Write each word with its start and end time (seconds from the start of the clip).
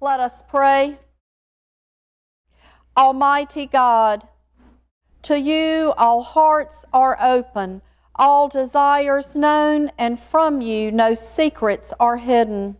Let 0.00 0.20
us 0.20 0.42
pray. 0.46 0.98
Almighty 2.96 3.66
God, 3.66 4.28
to 5.22 5.40
you 5.40 5.94
all 5.96 6.22
hearts 6.22 6.84
are 6.92 7.16
open, 7.20 7.80
all 8.14 8.48
desires 8.48 9.34
known, 9.34 9.90
and 9.98 10.20
from 10.20 10.60
you 10.60 10.92
no 10.92 11.14
secrets 11.14 11.92
are 11.98 12.18
hidden. 12.18 12.76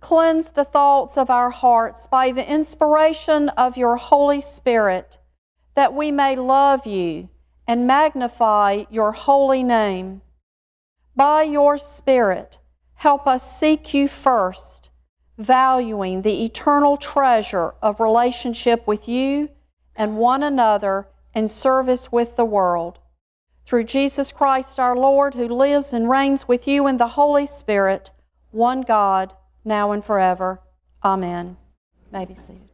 Cleanse 0.00 0.50
the 0.50 0.64
thoughts 0.64 1.16
of 1.16 1.30
our 1.30 1.50
hearts 1.50 2.08
by 2.08 2.32
the 2.32 2.48
inspiration 2.48 3.48
of 3.50 3.76
your 3.76 3.96
Holy 3.96 4.40
Spirit, 4.40 5.18
that 5.76 5.94
we 5.94 6.10
may 6.10 6.34
love 6.34 6.86
you 6.86 7.28
and 7.68 7.86
magnify 7.86 8.84
your 8.90 9.12
holy 9.12 9.62
name. 9.62 10.22
By 11.14 11.42
your 11.42 11.78
Spirit, 11.78 12.58
help 12.94 13.28
us 13.28 13.58
seek 13.58 13.94
you 13.94 14.08
first, 14.08 14.90
valuing 15.38 16.22
the 16.22 16.44
eternal 16.44 16.96
treasure 16.96 17.74
of 17.82 18.00
relationship 18.00 18.86
with 18.86 19.08
you 19.08 19.48
and 19.96 20.16
one 20.16 20.42
another 20.42 21.08
and 21.34 21.50
service 21.50 22.12
with 22.12 22.36
the 22.36 22.44
world. 22.44 22.98
Through 23.64 23.84
Jesus 23.84 24.32
Christ 24.32 24.78
our 24.78 24.96
Lord, 24.96 25.34
who 25.34 25.48
lives 25.48 25.92
and 25.92 26.10
reigns 26.10 26.48
with 26.48 26.66
you 26.66 26.86
in 26.86 26.96
the 26.96 27.08
Holy 27.08 27.46
Spirit, 27.46 28.10
one 28.50 28.82
God, 28.82 29.34
now 29.64 29.92
and 29.92 30.04
forever. 30.04 30.60
Amen. 31.04 31.56
May 32.10 32.24
be 32.24 32.34
seated. 32.34 32.71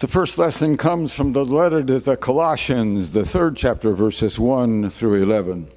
The 0.00 0.08
first 0.08 0.38
lesson 0.38 0.78
comes 0.78 1.12
from 1.12 1.34
the 1.34 1.44
letter 1.44 1.82
to 1.82 2.00
the 2.00 2.16
Colossians, 2.16 3.10
the 3.10 3.26
third 3.26 3.54
chapter, 3.54 3.92
verses 3.92 4.38
1 4.38 4.88
through 4.88 5.22
11. 5.22 5.68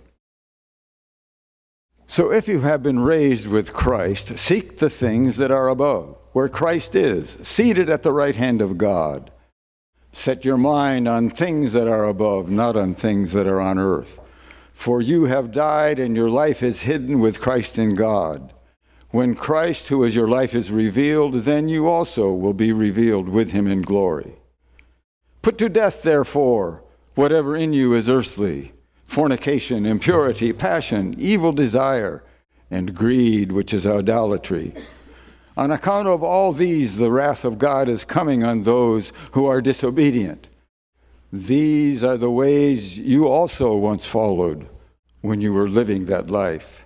So 2.07 2.31
if 2.31 2.47
you 2.47 2.61
have 2.61 2.81
been 2.81 2.99
raised 2.99 3.47
with 3.49 3.73
Christ, 3.73 4.38
seek 4.38 4.77
the 4.77 4.89
things 4.89 5.35
that 5.38 5.51
are 5.51 5.67
above, 5.67 6.16
where 6.31 6.47
Christ 6.47 6.95
is, 6.95 7.38
seated 7.44 7.89
at 7.89 8.03
the 8.03 8.13
right 8.13 8.38
hand 8.38 8.61
of 8.61 8.77
God. 8.77 9.29
Set 10.13 10.45
your 10.45 10.57
mind 10.57 11.05
on 11.05 11.29
things 11.29 11.73
that 11.73 11.89
are 11.89 12.05
above, 12.05 12.49
not 12.49 12.77
on 12.77 12.95
things 12.95 13.33
that 13.33 13.45
are 13.45 13.59
on 13.59 13.77
earth. 13.77 14.21
For 14.71 15.01
you 15.01 15.25
have 15.25 15.51
died, 15.51 15.99
and 15.99 16.16
your 16.16 16.29
life 16.29 16.63
is 16.63 16.83
hidden 16.83 17.19
with 17.19 17.41
Christ 17.41 17.77
in 17.77 17.94
God. 17.94 18.53
When 19.14 19.36
Christ, 19.36 19.89
who 19.89 20.03
is 20.03 20.16
your 20.16 20.28
life, 20.28 20.56
is 20.56 20.72
revealed, 20.72 21.36
then 21.44 21.69
you 21.69 21.88
also 21.88 22.33
will 22.33 22.56
be 22.56 22.72
revealed 22.72 23.30
with 23.30 23.52
him 23.52 23.67
in 23.67 23.83
glory. 23.83 24.38
Put 25.44 25.59
to 25.59 25.69
death, 25.69 26.02
therefore, 26.02 26.81
whatever 27.14 27.56
in 27.56 27.73
you 27.73 27.94
is 27.94 28.09
earthly 28.09 28.73
fornication, 29.06 29.86
impurity, 29.86 30.52
passion, 30.52 31.14
evil 31.19 31.52
desire, 31.52 32.23
and 32.72 32.95
greed, 32.95 33.52
which 33.52 33.72
is 33.72 33.86
idolatry. 33.86 34.73
On 35.56 35.69
account 35.69 36.08
of 36.08 36.23
all 36.23 36.52
these, 36.52 36.97
the 36.97 37.11
wrath 37.11 37.45
of 37.45 37.59
God 37.59 37.89
is 37.89 38.03
coming 38.03 38.44
on 38.44 38.64
those 38.64 39.14
who 39.34 39.45
are 39.45 39.61
disobedient. 39.61 40.50
These 41.31 42.03
are 42.03 42.17
the 42.17 42.31
ways 42.31 42.97
you 42.97 43.28
also 43.28 43.75
once 43.75 44.08
followed 44.08 44.67
when 45.22 45.39
you 45.39 45.53
were 45.53 45.69
living 45.69 46.06
that 46.06 46.31
life. 46.31 46.82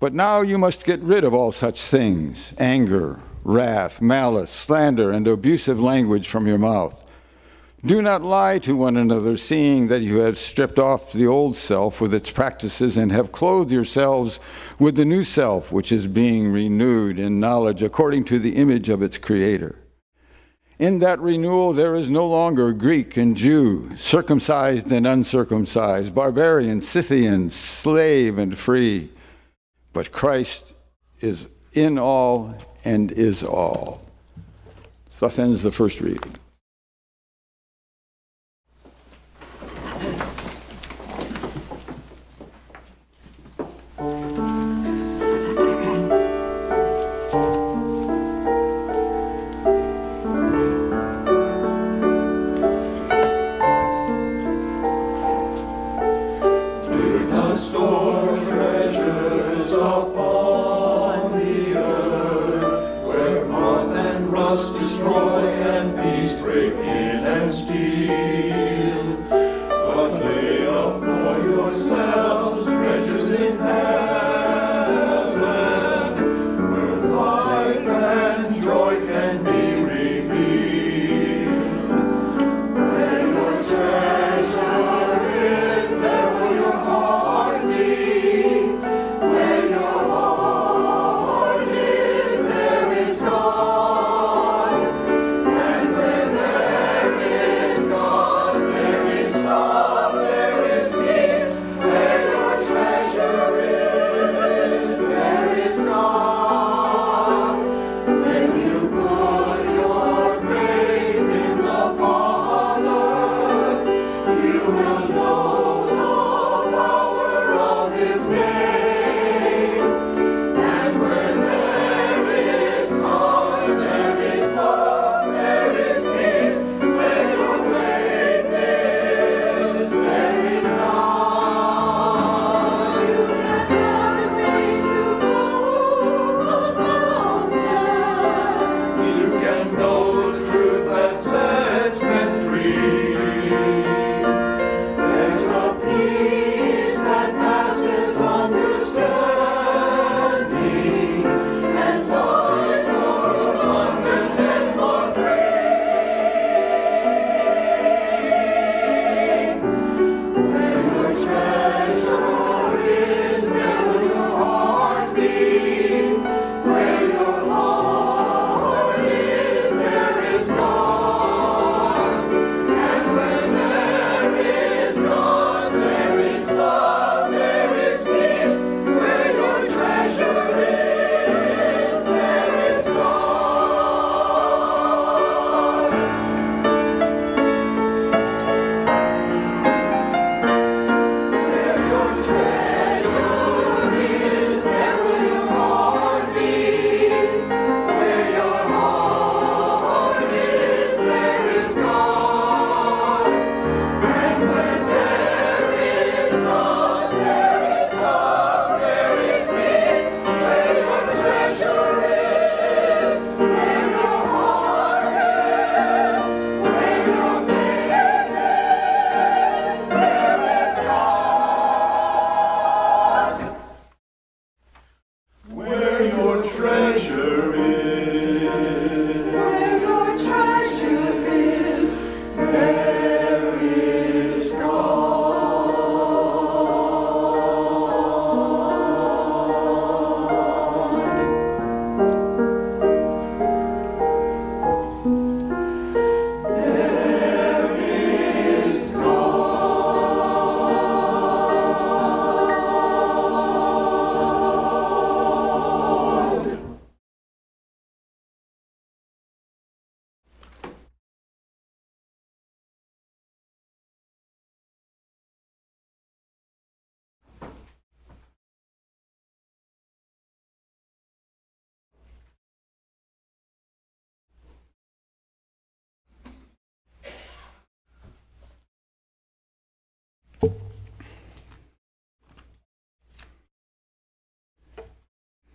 But 0.00 0.14
now 0.14 0.40
you 0.40 0.56
must 0.56 0.86
get 0.86 1.00
rid 1.02 1.24
of 1.24 1.34
all 1.34 1.52
such 1.52 1.78
things 1.78 2.54
anger, 2.56 3.20
wrath, 3.44 4.00
malice, 4.00 4.50
slander, 4.50 5.12
and 5.12 5.28
abusive 5.28 5.78
language 5.78 6.26
from 6.26 6.46
your 6.46 6.56
mouth. 6.56 7.06
Do 7.84 8.00
not 8.00 8.22
lie 8.22 8.58
to 8.60 8.76
one 8.76 8.96
another, 8.96 9.36
seeing 9.36 9.88
that 9.88 10.00
you 10.00 10.20
have 10.20 10.38
stripped 10.38 10.78
off 10.78 11.12
the 11.12 11.26
old 11.26 11.54
self 11.54 12.00
with 12.00 12.14
its 12.14 12.30
practices 12.30 12.96
and 12.96 13.12
have 13.12 13.30
clothed 13.30 13.70
yourselves 13.70 14.40
with 14.78 14.96
the 14.96 15.04
new 15.04 15.22
self, 15.22 15.70
which 15.70 15.92
is 15.92 16.06
being 16.06 16.50
renewed 16.50 17.18
in 17.18 17.38
knowledge 17.38 17.82
according 17.82 18.24
to 18.24 18.38
the 18.38 18.56
image 18.56 18.88
of 18.88 19.02
its 19.02 19.18
Creator. 19.18 19.76
In 20.78 20.98
that 21.00 21.20
renewal, 21.20 21.74
there 21.74 21.94
is 21.94 22.08
no 22.08 22.26
longer 22.26 22.72
Greek 22.72 23.18
and 23.18 23.36
Jew, 23.36 23.94
circumcised 23.96 24.90
and 24.90 25.06
uncircumcised, 25.06 26.14
barbarian, 26.14 26.80
Scythian, 26.80 27.50
slave 27.50 28.38
and 28.38 28.56
free 28.56 29.10
but 29.92 30.12
Christ 30.12 30.74
is 31.20 31.48
in 31.72 31.98
all 31.98 32.54
and 32.84 33.12
is 33.12 33.42
all. 33.42 34.02
So 35.08 35.26
thus 35.26 35.38
ends 35.38 35.62
the 35.62 35.72
first 35.72 36.00
reading. 36.00 36.36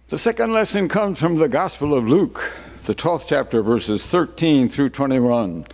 The 0.07 0.19
second 0.19 0.53
lesson 0.53 0.87
comes 0.87 1.17
from 1.17 1.37
the 1.37 1.47
Gospel 1.47 1.97
of 1.97 2.07
Luke, 2.07 2.53
the 2.85 2.93
12th 2.93 3.25
chapter, 3.27 3.63
verses 3.63 4.05
13 4.05 4.69
through 4.69 4.89
21. 4.89 5.65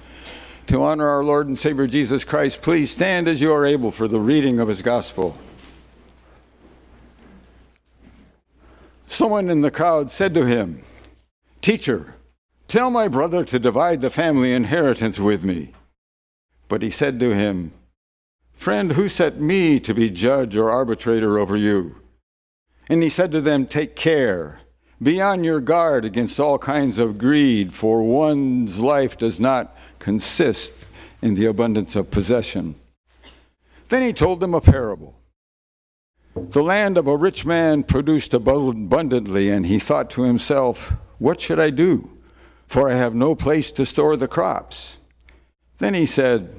To 0.67 0.83
honor 0.83 1.09
our 1.09 1.21
Lord 1.21 1.47
and 1.47 1.59
Savior 1.59 1.85
Jesus 1.85 2.23
Christ, 2.23 2.61
please 2.61 2.89
stand 2.89 3.27
as 3.27 3.41
you 3.41 3.51
are 3.51 3.65
able 3.65 3.91
for 3.91 4.07
the 4.07 4.21
reading 4.21 4.61
of 4.61 4.69
his 4.69 4.81
Gospel. 4.81 5.37
Someone 9.09 9.49
in 9.49 9.59
the 9.59 9.69
crowd 9.69 10.09
said 10.09 10.33
to 10.35 10.45
him, 10.45 10.81
Teacher, 11.59 12.15
tell 12.69 12.89
my 12.89 13.09
brother 13.09 13.43
to 13.43 13.59
divide 13.59 13.99
the 13.99 14.09
family 14.09 14.53
inheritance 14.53 15.19
with 15.19 15.43
me. 15.43 15.73
But 16.69 16.81
he 16.81 16.89
said 16.89 17.19
to 17.19 17.35
him, 17.35 17.73
Friend, 18.53 18.93
who 18.93 19.09
set 19.09 19.41
me 19.41 19.77
to 19.81 19.93
be 19.93 20.09
judge 20.09 20.55
or 20.55 20.71
arbitrator 20.71 21.37
over 21.37 21.57
you? 21.57 22.00
And 22.89 23.03
he 23.03 23.09
said 23.09 23.31
to 23.31 23.41
them, 23.41 23.65
Take 23.65 23.95
care. 23.95 24.59
Be 25.01 25.19
on 25.19 25.43
your 25.43 25.59
guard 25.59 26.05
against 26.05 26.39
all 26.39 26.59
kinds 26.59 26.99
of 26.99 27.17
greed, 27.17 27.73
for 27.73 28.03
one's 28.03 28.79
life 28.79 29.17
does 29.17 29.39
not 29.39 29.75
consist 29.97 30.85
in 31.21 31.35
the 31.35 31.47
abundance 31.47 31.95
of 31.95 32.11
possession. 32.11 32.75
Then 33.89 34.03
he 34.03 34.13
told 34.13 34.39
them 34.39 34.53
a 34.53 34.61
parable. 34.61 35.15
The 36.35 36.63
land 36.63 36.97
of 36.97 37.07
a 37.07 37.17
rich 37.17 37.45
man 37.45 37.83
produced 37.83 38.33
abundantly, 38.33 39.49
and 39.49 39.65
he 39.65 39.79
thought 39.79 40.09
to 40.11 40.23
himself, 40.23 40.93
What 41.17 41.41
should 41.41 41.59
I 41.59 41.71
do? 41.71 42.09
For 42.67 42.89
I 42.89 42.95
have 42.95 43.13
no 43.13 43.35
place 43.35 43.71
to 43.73 43.85
store 43.85 44.15
the 44.15 44.29
crops. 44.29 44.97
Then 45.79 45.93
he 45.93 46.05
said, 46.05 46.57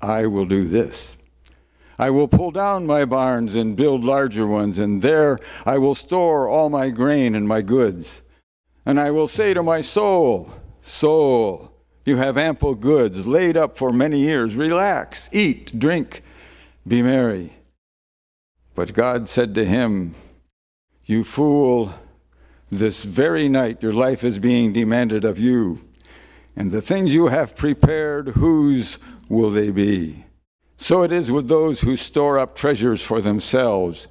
I 0.00 0.26
will 0.26 0.46
do 0.46 0.64
this. 0.64 1.16
I 1.98 2.10
will 2.10 2.28
pull 2.28 2.50
down 2.50 2.86
my 2.86 3.04
barns 3.04 3.54
and 3.54 3.76
build 3.76 4.04
larger 4.04 4.46
ones, 4.46 4.78
and 4.78 5.02
there 5.02 5.38
I 5.66 5.78
will 5.78 5.94
store 5.94 6.48
all 6.48 6.68
my 6.68 6.90
grain 6.90 7.34
and 7.34 7.46
my 7.46 7.62
goods. 7.62 8.22
And 8.84 8.98
I 8.98 9.10
will 9.10 9.28
say 9.28 9.54
to 9.54 9.62
my 9.62 9.80
soul, 9.80 10.52
Soul, 10.80 11.72
you 12.04 12.16
have 12.16 12.36
ample 12.36 12.74
goods 12.74 13.28
laid 13.28 13.56
up 13.56 13.76
for 13.76 13.92
many 13.92 14.18
years. 14.18 14.56
Relax, 14.56 15.28
eat, 15.32 15.78
drink, 15.78 16.22
be 16.86 17.02
merry. 17.02 17.52
But 18.74 18.94
God 18.94 19.28
said 19.28 19.54
to 19.54 19.64
him, 19.64 20.14
You 21.06 21.22
fool, 21.22 21.94
this 22.70 23.04
very 23.04 23.48
night 23.48 23.82
your 23.82 23.92
life 23.92 24.24
is 24.24 24.38
being 24.38 24.72
demanded 24.72 25.24
of 25.24 25.38
you, 25.38 25.84
and 26.56 26.70
the 26.70 26.82
things 26.82 27.14
you 27.14 27.28
have 27.28 27.54
prepared, 27.54 28.28
whose 28.28 28.98
will 29.28 29.50
they 29.50 29.70
be? 29.70 30.24
So 30.76 31.02
it 31.02 31.12
is 31.12 31.30
with 31.30 31.48
those 31.48 31.80
who 31.80 31.96
store 31.96 32.38
up 32.38 32.56
treasures 32.56 33.02
for 33.02 33.20
themselves, 33.20 34.08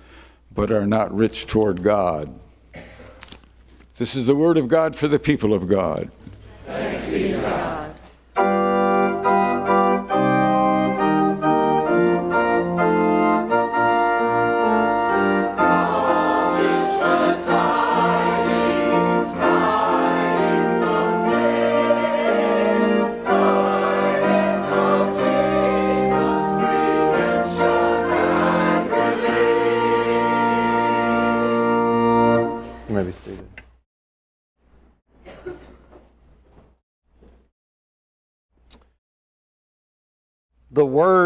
but 0.54 0.72
are 0.72 0.88
not 0.88 1.14
rich 1.14 1.46
toward 1.46 1.84
God. 1.84 2.34
This 3.98 4.16
is 4.16 4.26
the 4.26 4.36
word 4.36 4.58
of 4.58 4.68
God 4.68 4.96
for 4.96 5.08
the 5.08 5.20
people 5.20 5.54
of 5.54 5.68
God. 5.68 6.12
Thanks 6.66 7.14
be 7.14 7.34
to 7.34 7.40
God. 8.36 8.61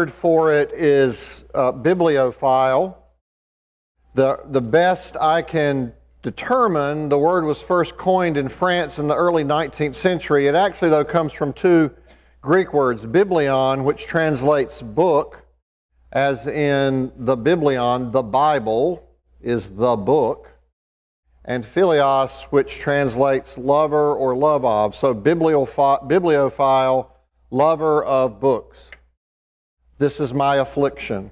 Word 0.06 0.12
for 0.12 0.52
it 0.52 0.70
is 0.72 1.44
uh, 1.52 1.72
bibliophile. 1.72 2.96
The, 4.14 4.38
the 4.46 4.60
best 4.60 5.16
I 5.16 5.42
can 5.42 5.92
determine, 6.22 7.08
the 7.08 7.18
word 7.18 7.44
was 7.44 7.60
first 7.60 7.96
coined 7.96 8.36
in 8.36 8.48
France 8.48 8.98
in 9.00 9.08
the 9.08 9.16
early 9.16 9.42
19th 9.42 9.96
century. 9.96 10.46
It 10.46 10.54
actually, 10.54 10.90
though, 10.90 11.04
comes 11.04 11.32
from 11.32 11.52
two 11.52 11.90
Greek 12.40 12.72
words 12.72 13.04
biblion, 13.04 13.82
which 13.82 14.06
translates 14.06 14.80
book, 14.80 15.44
as 16.12 16.46
in 16.46 17.10
the 17.16 17.36
biblion, 17.36 18.12
the 18.12 18.22
Bible 18.22 19.02
is 19.40 19.70
the 19.70 19.96
book, 19.96 20.52
and 21.44 21.64
philios, 21.64 22.44
which 22.50 22.78
translates 22.78 23.58
lover 23.58 24.14
or 24.14 24.36
love 24.36 24.64
of. 24.64 24.94
So, 24.94 25.12
bibliophile, 25.14 26.06
bibliophile 26.06 27.10
lover 27.50 28.04
of 28.04 28.38
books. 28.38 28.90
This 29.98 30.20
is 30.20 30.34
my 30.34 30.56
affliction. 30.56 31.30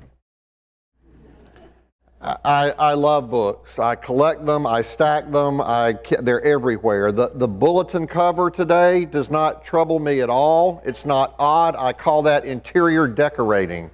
I, 2.23 2.71
I 2.79 2.95
love 2.95 3.31
books. 3.31 3.79
I 3.79 3.95
collect 3.95 4.47
them, 4.47 4.67
I 4.67 4.81
stack 4.81 5.31
them, 5.31 5.61
I, 5.61 5.99
they're 6.23 6.41
everywhere. 6.41 7.13
The, 7.13 7.33
the 7.35 7.47
bulletin 7.47 8.07
cover 8.07 8.51
today 8.51 9.05
does 9.05 9.31
not 9.31 9.63
trouble 9.63 9.99
me 9.99 10.23
at 10.23 10.31
all. 10.31 10.81
It's 10.87 11.05
not 11.05 11.35
odd. 11.39 11.77
I 11.77 11.93
call 11.93 12.23
that 12.23 12.47
interior 12.47 13.07
decorating. 13.07 13.91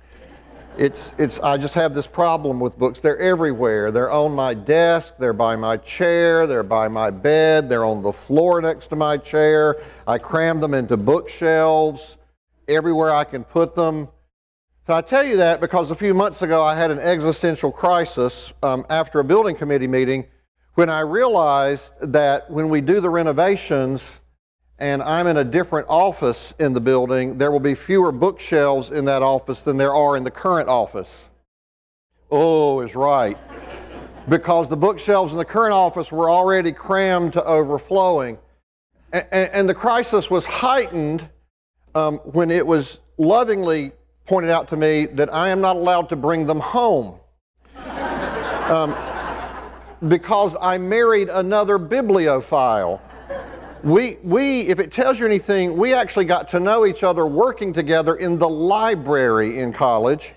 It's, 0.79 1.13
it's, 1.19 1.41
I 1.41 1.57
just 1.57 1.75
have 1.75 1.93
this 1.93 2.07
problem 2.07 2.61
with 2.61 2.79
books. 2.79 3.01
They're 3.01 3.19
everywhere. 3.19 3.91
They're 3.91 4.13
on 4.13 4.33
my 4.33 4.55
desk, 4.55 5.15
they're 5.19 5.33
by 5.33 5.57
my 5.57 5.77
chair, 5.79 6.47
they're 6.47 6.63
by 6.63 6.87
my 6.87 7.11
bed, 7.11 7.69
they're 7.69 7.85
on 7.85 8.03
the 8.03 8.13
floor 8.13 8.63
next 8.63 8.87
to 8.89 8.97
my 8.97 9.17
chair. 9.17 9.83
I 10.07 10.19
cram 10.19 10.61
them 10.61 10.75
into 10.75 10.97
bookshelves 10.97 12.17
everywhere 12.69 13.13
I 13.13 13.25
can 13.25 13.43
put 13.43 13.75
them. 13.75 14.09
So 14.91 14.97
I 14.97 15.03
tell 15.03 15.23
you 15.23 15.37
that 15.37 15.61
because 15.61 15.93
a 15.93 15.95
few 15.95 16.13
months 16.15 16.43
ago 16.43 16.65
I 16.65 16.75
had 16.75 16.91
an 16.91 16.99
existential 16.99 17.71
crisis 17.71 18.53
um, 18.61 18.85
after 18.91 19.21
a 19.21 19.25
building 19.25 19.55
committee 19.55 19.87
meeting 19.87 20.27
when 20.75 20.91
I 20.91 21.03
realized 21.03 21.93
that 22.01 22.51
when 22.51 22.69
we 22.71 22.81
do 22.81 23.01
the 23.01 23.09
renovations 23.09 24.03
and 24.81 25.01
I'm 25.01 25.29
in 25.29 25.37
a 25.37 25.45
different 25.45 25.87
office 25.89 26.55
in 26.59 26.73
the 26.73 26.81
building, 26.81 27.39
there 27.39 27.53
will 27.53 27.61
be 27.61 27.77
fewer 27.77 28.11
bookshelves 28.11 28.91
in 28.91 29.05
that 29.05 29.23
office 29.23 29.63
than 29.63 29.77
there 29.77 29.95
are 29.95 30.17
in 30.17 30.25
the 30.25 30.31
current 30.33 30.69
office. 30.69 31.09
Oh, 32.29 32.81
is 32.81 32.97
right. 32.97 33.39
because 34.29 34.69
the 34.69 34.77
bookshelves 34.77 35.31
in 35.31 35.39
the 35.39 35.45
current 35.45 35.73
office 35.73 36.11
were 36.11 36.29
already 36.29 36.73
crammed 36.73 37.35
to 37.35 37.45
overflowing. 37.45 38.39
And, 39.13 39.25
and, 39.31 39.51
and 39.53 39.69
the 39.69 39.75
crisis 39.75 40.29
was 40.29 40.45
heightened 40.47 41.29
um, 41.95 42.17
when 42.25 42.51
it 42.51 42.67
was 42.67 42.99
lovingly 43.17 43.93
pointed 44.31 44.49
out 44.49 44.69
to 44.69 44.77
me 44.77 45.07
that 45.07 45.35
I 45.35 45.49
am 45.49 45.61
not 45.61 45.75
allowed 45.75 46.09
to 46.11 46.15
bring 46.15 46.47
them 46.47 46.61
home. 46.61 47.19
Um, 47.75 48.95
because 50.07 50.55
I 50.61 50.79
married 50.79 51.29
another 51.29 51.79
bibliophile. 51.79 53.03
We, 53.83 54.19
we, 54.23 54.61
if 54.69 54.79
it 54.79 54.93
tells 54.93 55.19
you 55.19 55.27
anything, 55.27 55.77
we 55.77 55.95
actually 55.95 56.27
got 56.27 56.49
to 56.51 56.61
know 56.61 56.87
each 56.87 57.03
other 57.03 57.27
working 57.27 57.73
together 57.73 58.15
in 58.15 58.39
the 58.39 58.49
library 58.49 59.59
in 59.59 59.73
college. 59.73 60.31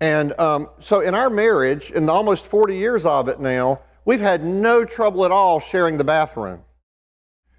And 0.00 0.32
um, 0.40 0.70
so 0.80 1.00
in 1.00 1.14
our 1.14 1.28
marriage, 1.28 1.90
in 1.90 2.08
almost 2.08 2.46
40 2.46 2.74
years 2.74 3.04
of 3.04 3.28
it 3.28 3.38
now, 3.38 3.80
we've 4.06 4.22
had 4.22 4.42
no 4.42 4.82
trouble 4.82 5.26
at 5.26 5.30
all 5.30 5.60
sharing 5.60 5.98
the 5.98 6.04
bathroom. 6.04 6.64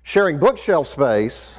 Sharing 0.01 0.39
bookshelf 0.39 0.87
space, 0.87 1.53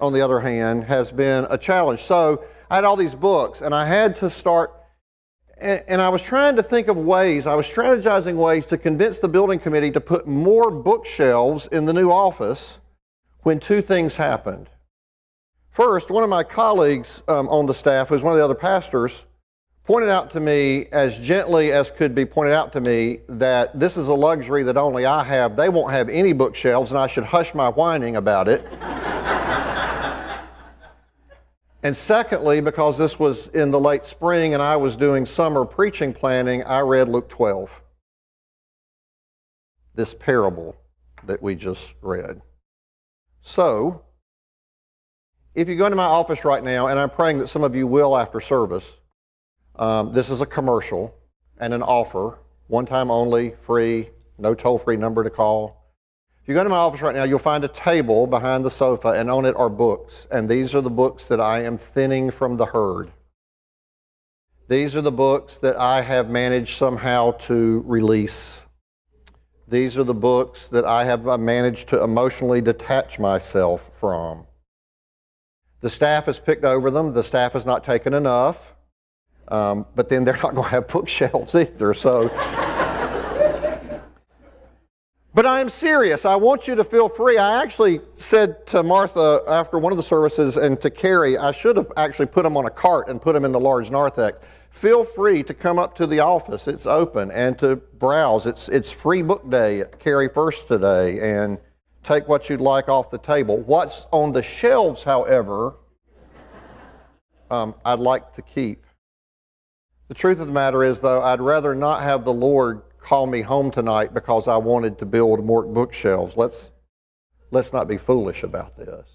on 0.00 0.12
the 0.12 0.20
other 0.20 0.38
hand, 0.38 0.84
has 0.84 1.10
been 1.10 1.44
a 1.50 1.58
challenge. 1.58 2.02
So 2.04 2.44
I 2.70 2.74
had 2.74 2.84
all 2.84 2.96
these 2.96 3.14
books, 3.14 3.60
and 3.60 3.74
I 3.74 3.86
had 3.86 4.16
to 4.16 4.28
start, 4.28 4.72
and, 5.56 5.82
and 5.88 6.02
I 6.02 6.10
was 6.10 6.22
trying 6.22 6.56
to 6.56 6.62
think 6.62 6.88
of 6.88 6.96
ways, 6.96 7.46
I 7.46 7.54
was 7.54 7.66
strategizing 7.66 8.36
ways 8.36 8.66
to 8.66 8.76
convince 8.76 9.20
the 9.20 9.28
building 9.28 9.58
committee 9.58 9.90
to 9.92 10.00
put 10.00 10.26
more 10.26 10.70
bookshelves 10.70 11.66
in 11.72 11.86
the 11.86 11.92
new 11.92 12.10
office 12.10 12.78
when 13.42 13.58
two 13.58 13.80
things 13.80 14.16
happened. 14.16 14.68
First, 15.70 16.10
one 16.10 16.24
of 16.24 16.28
my 16.28 16.42
colleagues 16.42 17.22
um, 17.28 17.48
on 17.48 17.66
the 17.66 17.74
staff, 17.74 18.08
who's 18.08 18.20
one 18.20 18.32
of 18.32 18.38
the 18.38 18.44
other 18.44 18.54
pastors, 18.54 19.12
pointed 19.84 20.10
out 20.10 20.30
to 20.32 20.40
me, 20.40 20.86
as 20.92 21.16
gently 21.18 21.72
as 21.72 21.90
could 21.90 22.14
be 22.14 22.26
pointed 22.26 22.52
out 22.52 22.72
to 22.74 22.80
me, 22.80 23.20
that 23.30 23.78
this 23.78 23.96
is 23.96 24.08
a 24.08 24.12
luxury 24.12 24.62
that 24.64 24.76
only 24.76 25.06
I 25.06 25.24
have. 25.24 25.56
They 25.56 25.70
won't 25.70 25.92
have 25.92 26.10
any 26.10 26.34
bookshelves, 26.34 26.90
and 26.90 26.98
I 26.98 27.06
should 27.06 27.24
hush 27.24 27.54
my 27.54 27.70
whining 27.70 28.16
about 28.16 28.48
it. 28.48 28.66
And 31.82 31.96
secondly, 31.96 32.60
because 32.60 32.98
this 32.98 33.18
was 33.18 33.46
in 33.48 33.70
the 33.70 33.78
late 33.78 34.04
spring 34.04 34.52
and 34.52 34.62
I 34.62 34.76
was 34.76 34.96
doing 34.96 35.26
summer 35.26 35.64
preaching 35.64 36.12
planning, 36.12 36.64
I 36.64 36.80
read 36.80 37.08
Luke 37.08 37.28
12. 37.28 37.70
This 39.94 40.14
parable 40.14 40.76
that 41.24 41.42
we 41.42 41.54
just 41.54 41.94
read. 42.02 42.42
So, 43.42 44.02
if 45.54 45.68
you 45.68 45.76
go 45.76 45.86
into 45.86 45.96
my 45.96 46.04
office 46.04 46.44
right 46.44 46.62
now, 46.62 46.88
and 46.88 46.98
I'm 46.98 47.10
praying 47.10 47.38
that 47.38 47.48
some 47.48 47.64
of 47.64 47.74
you 47.74 47.86
will 47.86 48.16
after 48.16 48.40
service, 48.40 48.84
um, 49.76 50.12
this 50.12 50.30
is 50.30 50.40
a 50.40 50.46
commercial 50.46 51.14
and 51.58 51.72
an 51.72 51.82
offer, 51.82 52.38
one 52.66 52.86
time 52.86 53.10
only, 53.10 53.54
free, 53.62 54.10
no 54.36 54.54
toll 54.54 54.78
free 54.78 54.96
number 54.96 55.24
to 55.24 55.30
call. 55.30 55.77
You 56.48 56.54
go 56.54 56.64
to 56.64 56.70
my 56.70 56.76
office 56.76 57.02
right 57.02 57.14
now, 57.14 57.24
you'll 57.24 57.38
find 57.38 57.62
a 57.62 57.68
table 57.68 58.26
behind 58.26 58.64
the 58.64 58.70
sofa, 58.70 59.08
and 59.08 59.30
on 59.30 59.44
it 59.44 59.54
are 59.54 59.68
books. 59.68 60.26
And 60.30 60.48
these 60.48 60.74
are 60.74 60.80
the 60.80 60.88
books 60.88 61.26
that 61.26 61.42
I 61.42 61.62
am 61.62 61.76
thinning 61.76 62.30
from 62.30 62.56
the 62.56 62.64
herd. 62.64 63.12
These 64.66 64.96
are 64.96 65.02
the 65.02 65.12
books 65.12 65.58
that 65.58 65.76
I 65.76 66.00
have 66.00 66.30
managed 66.30 66.78
somehow 66.78 67.32
to 67.32 67.84
release. 67.86 68.62
These 69.68 69.98
are 69.98 70.04
the 70.04 70.14
books 70.14 70.68
that 70.68 70.86
I 70.86 71.04
have 71.04 71.26
managed 71.38 71.88
to 71.88 72.02
emotionally 72.02 72.62
detach 72.62 73.18
myself 73.18 73.82
from. 74.00 74.46
The 75.82 75.90
staff 75.90 76.24
has 76.24 76.38
picked 76.38 76.64
over 76.64 76.90
them. 76.90 77.12
The 77.12 77.24
staff 77.24 77.52
has 77.52 77.66
not 77.66 77.84
taken 77.84 78.14
enough. 78.14 78.74
Um, 79.48 79.84
but 79.94 80.08
then 80.08 80.24
they're 80.24 80.34
not 80.36 80.54
going 80.54 80.64
to 80.64 80.70
have 80.70 80.88
bookshelves 80.88 81.54
either. 81.54 81.92
So. 81.92 82.30
But 85.34 85.46
I 85.46 85.60
am 85.60 85.68
serious. 85.68 86.24
I 86.24 86.36
want 86.36 86.66
you 86.66 86.74
to 86.74 86.84
feel 86.84 87.08
free. 87.08 87.38
I 87.38 87.62
actually 87.62 88.00
said 88.18 88.66
to 88.68 88.82
Martha 88.82 89.42
after 89.46 89.78
one 89.78 89.92
of 89.92 89.96
the 89.96 90.02
services 90.02 90.56
and 90.56 90.80
to 90.82 90.90
Carrie, 90.90 91.36
I 91.36 91.52
should 91.52 91.76
have 91.76 91.92
actually 91.96 92.26
put 92.26 92.42
them 92.42 92.56
on 92.56 92.66
a 92.66 92.70
cart 92.70 93.08
and 93.08 93.20
put 93.20 93.34
them 93.34 93.44
in 93.44 93.52
the 93.52 93.60
large 93.60 93.90
narthex 93.90 94.38
feel 94.78 95.02
free 95.04 95.42
to 95.42 95.54
come 95.54 95.78
up 95.78 95.94
to 95.96 96.06
the 96.06 96.20
office. 96.20 96.68
It's 96.68 96.86
open 96.86 97.30
and 97.30 97.58
to 97.58 97.76
browse. 97.76 98.46
It's, 98.46 98.68
it's 98.68 98.90
free 98.90 99.22
book 99.22 99.48
day 99.50 99.80
at 99.80 99.98
Cary 99.98 100.28
First 100.28 100.68
today 100.68 101.18
and 101.20 101.58
take 102.04 102.28
what 102.28 102.48
you'd 102.48 102.60
like 102.60 102.88
off 102.88 103.10
the 103.10 103.18
table. 103.18 103.58
What's 103.58 104.06
on 104.12 104.32
the 104.32 104.42
shelves, 104.42 105.02
however, 105.02 105.74
um, 107.50 107.74
I'd 107.84 107.98
like 107.98 108.34
to 108.34 108.42
keep. 108.42 108.84
The 110.06 110.14
truth 110.14 110.38
of 110.38 110.46
the 110.46 110.52
matter 110.52 110.84
is, 110.84 111.00
though, 111.00 111.22
I'd 111.22 111.40
rather 111.40 111.74
not 111.74 112.02
have 112.02 112.24
the 112.24 112.32
Lord 112.32 112.82
call 113.00 113.26
me 113.26 113.42
home 113.42 113.70
tonight 113.70 114.12
because 114.14 114.48
I 114.48 114.56
wanted 114.56 114.98
to 114.98 115.06
build 115.06 115.44
more 115.44 115.64
bookshelves. 115.64 116.36
Let's, 116.36 116.70
let's 117.50 117.72
not 117.72 117.88
be 117.88 117.96
foolish 117.96 118.42
about 118.42 118.76
this. 118.76 119.06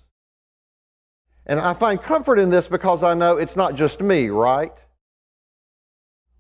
And 1.46 1.60
I 1.60 1.74
find 1.74 2.02
comfort 2.02 2.40
in 2.40 2.50
this 2.50 2.68
because 2.68 3.04
I 3.04 3.14
know 3.14 3.38
it's 3.38 3.56
not 3.56 3.76
just 3.76 4.00
me, 4.00 4.30
right? 4.30 4.74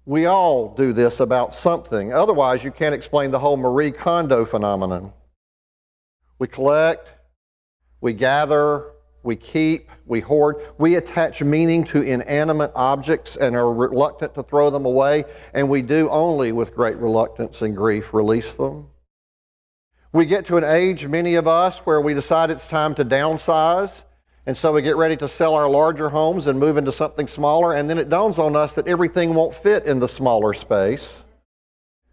We 0.05 0.25
all 0.25 0.73
do 0.73 0.93
this 0.93 1.19
about 1.19 1.53
something. 1.53 2.13
Otherwise, 2.13 2.63
you 2.63 2.71
can't 2.71 2.95
explain 2.95 3.31
the 3.31 3.39
whole 3.39 3.57
Marie 3.57 3.91
Kondo 3.91 4.45
phenomenon. 4.45 5.13
We 6.39 6.47
collect, 6.47 7.09
we 8.01 8.13
gather, 8.13 8.92
we 9.23 9.35
keep, 9.35 9.89
we 10.05 10.19
hoard. 10.19 10.57
We 10.77 10.95
attach 10.95 11.41
meaning 11.41 11.83
to 11.85 12.01
inanimate 12.01 12.71
objects 12.75 13.35
and 13.35 13.55
are 13.55 13.73
reluctant 13.73 14.35
to 14.35 14.43
throw 14.43 14.69
them 14.69 14.85
away, 14.85 15.25
and 15.53 15.69
we 15.69 15.81
do 15.81 16.09
only 16.09 16.51
with 16.51 16.75
great 16.75 16.97
reluctance 16.97 17.61
and 17.61 17.75
grief 17.75 18.13
release 18.13 18.55
them. 18.55 18.89
We 20.11 20.25
get 20.25 20.45
to 20.45 20.57
an 20.57 20.63
age, 20.63 21.07
many 21.07 21.35
of 21.35 21.47
us, 21.47 21.79
where 21.79 21.99
we 21.99 22.13
decide 22.13 22.51
it's 22.51 22.67
time 22.67 22.93
to 22.95 23.05
downsize 23.05 24.03
and 24.45 24.57
so 24.57 24.73
we 24.73 24.81
get 24.81 24.97
ready 24.97 25.15
to 25.17 25.29
sell 25.29 25.55
our 25.55 25.69
larger 25.69 26.09
homes 26.09 26.47
and 26.47 26.59
move 26.59 26.75
into 26.75 26.91
something 26.91 27.27
smaller, 27.27 27.73
and 27.73 27.89
then 27.89 27.97
it 27.97 28.09
dawns 28.09 28.37
on 28.37 28.57
us 28.57 28.75
that 28.75 28.87
everything 28.87 29.33
won't 29.33 29.55
fit 29.55 29.85
in 29.85 29.99
the 29.99 30.09
smaller 30.09 30.53
space. 30.53 31.17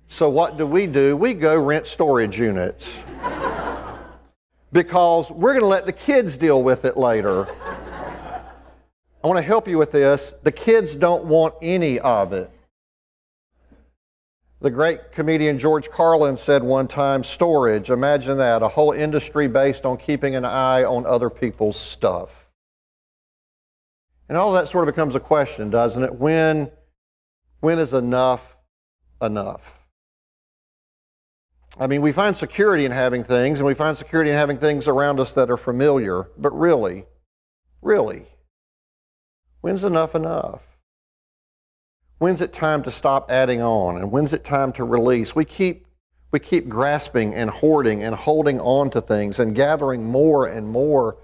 So 0.08 0.28
what 0.28 0.56
do 0.56 0.64
we 0.64 0.86
do? 0.86 1.16
We 1.16 1.34
go 1.34 1.60
rent 1.60 1.86
storage 1.86 2.38
units. 2.38 2.88
because 4.72 5.30
we're 5.30 5.52
going 5.52 5.62
to 5.62 5.68
let 5.68 5.86
the 5.86 5.92
kids 5.92 6.36
deal 6.36 6.62
with 6.62 6.84
it 6.84 6.96
later. 6.96 7.46
I 9.22 9.26
want 9.26 9.38
to 9.38 9.42
help 9.42 9.68
you 9.68 9.78
with 9.78 9.92
this. 9.92 10.32
The 10.42 10.52
kids 10.52 10.96
don't 10.96 11.24
want 11.24 11.54
any 11.60 11.98
of 12.00 12.32
it. 12.32 12.50
The 14.60 14.70
great 14.70 15.12
comedian 15.12 15.58
George 15.58 15.90
Carlin 15.90 16.36
said 16.36 16.62
one 16.62 16.86
time 16.86 17.24
storage, 17.24 17.90
imagine 17.90 18.36
that, 18.38 18.62
a 18.62 18.68
whole 18.68 18.92
industry 18.92 19.48
based 19.48 19.86
on 19.86 19.96
keeping 19.96 20.36
an 20.36 20.44
eye 20.44 20.84
on 20.84 21.06
other 21.06 21.30
people's 21.30 21.78
stuff. 21.78 22.48
And 24.28 24.36
all 24.36 24.52
that 24.52 24.68
sort 24.68 24.86
of 24.86 24.94
becomes 24.94 25.14
a 25.14 25.20
question, 25.20 25.70
doesn't 25.70 26.02
it? 26.02 26.14
When, 26.14 26.70
when 27.60 27.78
is 27.78 27.94
enough 27.94 28.56
enough? 29.22 29.79
I 31.78 31.86
mean, 31.86 32.02
we 32.02 32.12
find 32.12 32.36
security 32.36 32.84
in 32.84 32.92
having 32.92 33.24
things, 33.24 33.58
and 33.58 33.66
we 33.66 33.74
find 33.74 33.96
security 33.96 34.30
in 34.30 34.36
having 34.36 34.58
things 34.58 34.88
around 34.88 35.20
us 35.20 35.34
that 35.34 35.50
are 35.50 35.56
familiar, 35.56 36.28
but 36.36 36.50
really, 36.50 37.06
really, 37.80 38.26
when's 39.60 39.84
enough 39.84 40.14
enough? 40.14 40.62
When's 42.18 42.40
it 42.40 42.52
time 42.52 42.82
to 42.82 42.90
stop 42.90 43.30
adding 43.30 43.62
on? 43.62 43.96
And 43.96 44.10
when's 44.10 44.32
it 44.32 44.44
time 44.44 44.72
to 44.74 44.84
release? 44.84 45.34
We 45.34 45.44
keep, 45.44 45.86
we 46.32 46.38
keep 46.38 46.68
grasping 46.68 47.34
and 47.34 47.48
hoarding 47.48 48.02
and 48.02 48.14
holding 48.14 48.60
on 48.60 48.90
to 48.90 49.00
things 49.00 49.38
and 49.38 49.54
gathering 49.54 50.04
more 50.04 50.46
and 50.46 50.68
more 50.68 51.16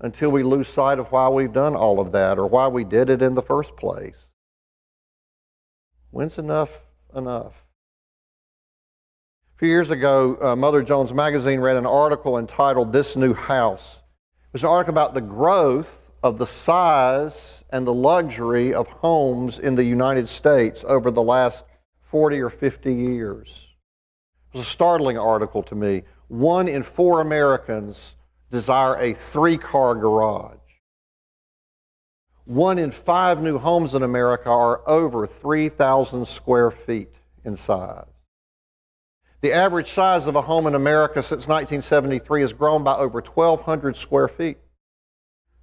until 0.00 0.30
we 0.30 0.42
lose 0.42 0.68
sight 0.68 0.98
of 0.98 1.10
why 1.10 1.28
we've 1.28 1.52
done 1.52 1.74
all 1.74 2.00
of 2.00 2.12
that 2.12 2.38
or 2.38 2.46
why 2.46 2.68
we 2.68 2.84
did 2.84 3.08
it 3.08 3.22
in 3.22 3.34
the 3.34 3.40
first 3.40 3.76
place. 3.76 4.16
When's 6.10 6.36
enough 6.38 6.70
enough? 7.14 7.65
A 9.56 9.58
few 9.58 9.68
years 9.68 9.88
ago, 9.88 10.36
uh, 10.42 10.54
Mother 10.54 10.82
Jones 10.82 11.14
Magazine 11.14 11.60
read 11.60 11.76
an 11.76 11.86
article 11.86 12.36
entitled 12.36 12.92
This 12.92 13.16
New 13.16 13.32
House. 13.32 13.96
It 14.48 14.52
was 14.52 14.62
an 14.62 14.68
article 14.68 14.92
about 14.92 15.14
the 15.14 15.22
growth 15.22 16.10
of 16.22 16.36
the 16.36 16.46
size 16.46 17.64
and 17.70 17.86
the 17.86 17.94
luxury 17.94 18.74
of 18.74 18.86
homes 18.86 19.58
in 19.58 19.74
the 19.74 19.82
United 19.82 20.28
States 20.28 20.84
over 20.86 21.10
the 21.10 21.22
last 21.22 21.64
40 22.02 22.38
or 22.40 22.50
50 22.50 22.92
years. 22.92 23.48
It 24.52 24.58
was 24.58 24.66
a 24.66 24.70
startling 24.70 25.16
article 25.16 25.62
to 25.62 25.74
me. 25.74 26.02
One 26.28 26.68
in 26.68 26.82
four 26.82 27.22
Americans 27.22 28.12
desire 28.50 28.96
a 28.96 29.14
three 29.14 29.56
car 29.56 29.94
garage. 29.94 30.58
One 32.44 32.78
in 32.78 32.90
five 32.90 33.42
new 33.42 33.56
homes 33.56 33.94
in 33.94 34.02
America 34.02 34.50
are 34.50 34.86
over 34.86 35.26
3,000 35.26 36.28
square 36.28 36.70
feet 36.70 37.14
in 37.42 37.56
size. 37.56 38.15
The 39.46 39.52
average 39.52 39.92
size 39.92 40.26
of 40.26 40.34
a 40.34 40.42
home 40.42 40.66
in 40.66 40.74
America 40.74 41.22
since 41.22 41.46
1973 41.46 42.40
has 42.40 42.52
grown 42.52 42.82
by 42.82 42.96
over 42.96 43.20
1,200 43.20 43.94
square 43.94 44.26
feet. 44.26 44.58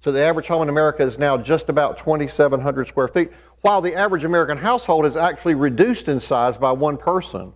So 0.02 0.10
the 0.10 0.22
average 0.22 0.46
home 0.46 0.62
in 0.62 0.70
America 0.70 1.02
is 1.02 1.18
now 1.18 1.36
just 1.36 1.68
about 1.68 1.98
2,700 1.98 2.88
square 2.88 3.08
feet, 3.08 3.30
while 3.60 3.82
the 3.82 3.94
average 3.94 4.24
American 4.24 4.56
household 4.56 5.04
is 5.04 5.16
actually 5.16 5.54
reduced 5.54 6.08
in 6.08 6.18
size 6.18 6.56
by 6.56 6.72
one 6.72 6.96
person. 6.96 7.52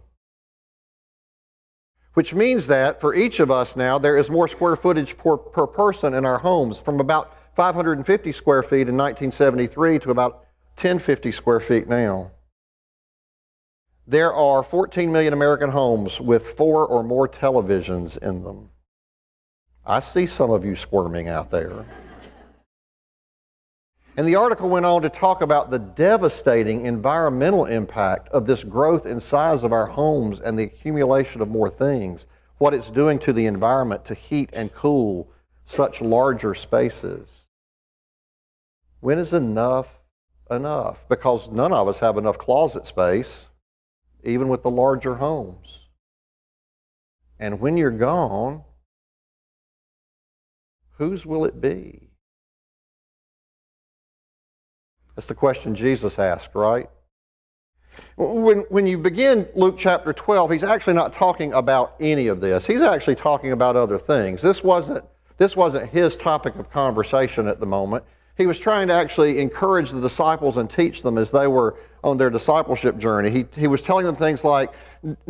Which 2.13 2.35
means 2.35 2.67
that 2.67 3.01
for 3.01 3.15
each 3.15 3.41
of 3.41 3.51
us 3.51 3.75
now, 3.75 3.99
there 3.99 4.19
is 4.19 4.29
more 4.29 4.49
square 4.49 4.77
footage 4.77 5.17
per, 5.17 5.39
per 5.39 5.67
person 5.67 6.13
in 6.13 6.27
our 6.27 6.41
homes 6.41 6.79
from 6.79 7.01
about 7.01 7.35
550 7.57 8.33
square 8.33 8.63
feet 8.63 8.87
in 8.87 8.99
1973 8.99 10.01
to 10.01 10.11
about 10.11 10.45
1050 10.77 11.33
square 11.33 11.61
feet 11.61 11.89
now. 11.89 12.33
There 14.11 14.33
are 14.33 14.63
14 14.63 15.13
million 15.13 15.35
American 15.35 15.69
homes 15.69 16.19
with 16.19 16.55
four 16.55 16.87
or 16.87 17.03
more 17.03 17.29
televisions 17.29 18.17
in 18.17 18.43
them. 18.43 18.71
I 19.85 20.01
see 20.01 20.27
some 20.27 20.51
of 20.51 20.65
you 20.65 20.77
squirming 20.77 21.29
out 21.29 21.51
there. 21.51 21.85
And 24.17 24.27
the 24.27 24.37
article 24.37 24.71
went 24.71 24.87
on 24.87 25.03
to 25.03 25.11
talk 25.11 25.43
about 25.43 25.71
the 25.71 25.79
devastating 25.79 26.87
environmental 26.87 27.67
impact 27.67 28.29
of 28.31 28.47
this 28.47 28.65
growth 28.65 29.05
in 29.05 29.21
size 29.21 29.63
of 29.63 29.75
our 29.75 29.89
homes 29.89 30.41
and 30.41 30.59
the 30.59 30.63
accumulation 30.63 31.43
of 31.43 31.49
more 31.49 31.69
things, 31.69 32.25
what 32.57 32.73
it's 32.73 32.91
doing 32.91 33.19
to 33.19 33.35
the 33.35 33.45
environment 33.45 34.07
to 34.07 34.15
heat 34.15 34.49
and 34.55 34.73
cool 34.73 35.29
such 35.67 36.01
larger 36.01 36.55
spaces. 36.55 37.45
When 39.01 39.19
is 39.19 39.35
enough 39.35 40.01
enough? 40.51 41.07
Because 41.11 41.51
none 41.51 41.75
of 41.75 41.89
us 41.89 41.99
have 41.99 42.17
enough 42.17 42.39
closet 42.39 42.87
space, 42.87 43.48
even 44.25 44.49
with 44.49 44.63
the 44.63 44.71
larger 44.71 45.17
homes. 45.17 45.89
And 47.39 47.61
when 47.61 47.77
you're 47.77 47.91
gone, 47.91 48.65
whose 50.97 51.25
will 51.25 51.45
it 51.45 51.61
be? 51.61 52.11
That's 55.15 55.29
the 55.29 55.35
question 55.35 55.75
Jesus 55.75 56.19
asked, 56.19 56.55
right? 56.55 56.89
When, 58.17 58.61
when 58.69 58.87
you 58.87 58.99
begin 58.99 59.49
Luke 59.55 59.77
chapter 59.79 60.13
12, 60.13 60.53
he's 60.53 60.63
actually 60.63 60.95
not 60.95 61.13
talking 61.13 61.53
about 61.53 61.95
any 62.01 62.29
of 62.29 62.41
this. 62.41 62.67
He's 62.67 62.81
actually 62.81 63.17
talking 63.17 63.53
about 63.53 63.77
other 63.77 63.99
things. 63.99 64.43
This 64.43 64.63
wasn't, 64.63 65.05
this 65.37 65.57
wasn't 65.57 65.91
his 65.91 66.17
topic 66.17 66.57
of 66.57 66.71
conversation 66.71 67.49
at 67.49 67.61
the 67.61 67.67
moment. 67.67 68.05
He 68.37 68.47
was 68.47 68.59
trying 68.59 68.89
to 68.89 68.95
actually 68.95 69.41
encourage 69.41 69.91
the 69.91 70.01
disciples 70.01 70.57
and 70.57 70.71
teach 70.71 71.03
them 71.03 71.19
as 71.19 71.33
they 71.33 71.49
were 71.49 71.77
on 72.05 72.17
their 72.17 72.31
discipleship 72.31 72.99
journey. 72.99 73.31
He, 73.31 73.47
he 73.57 73.67
was 73.67 73.83
telling 73.83 74.07
them 74.07 74.15
things 74.15 74.45
like, 74.45 74.73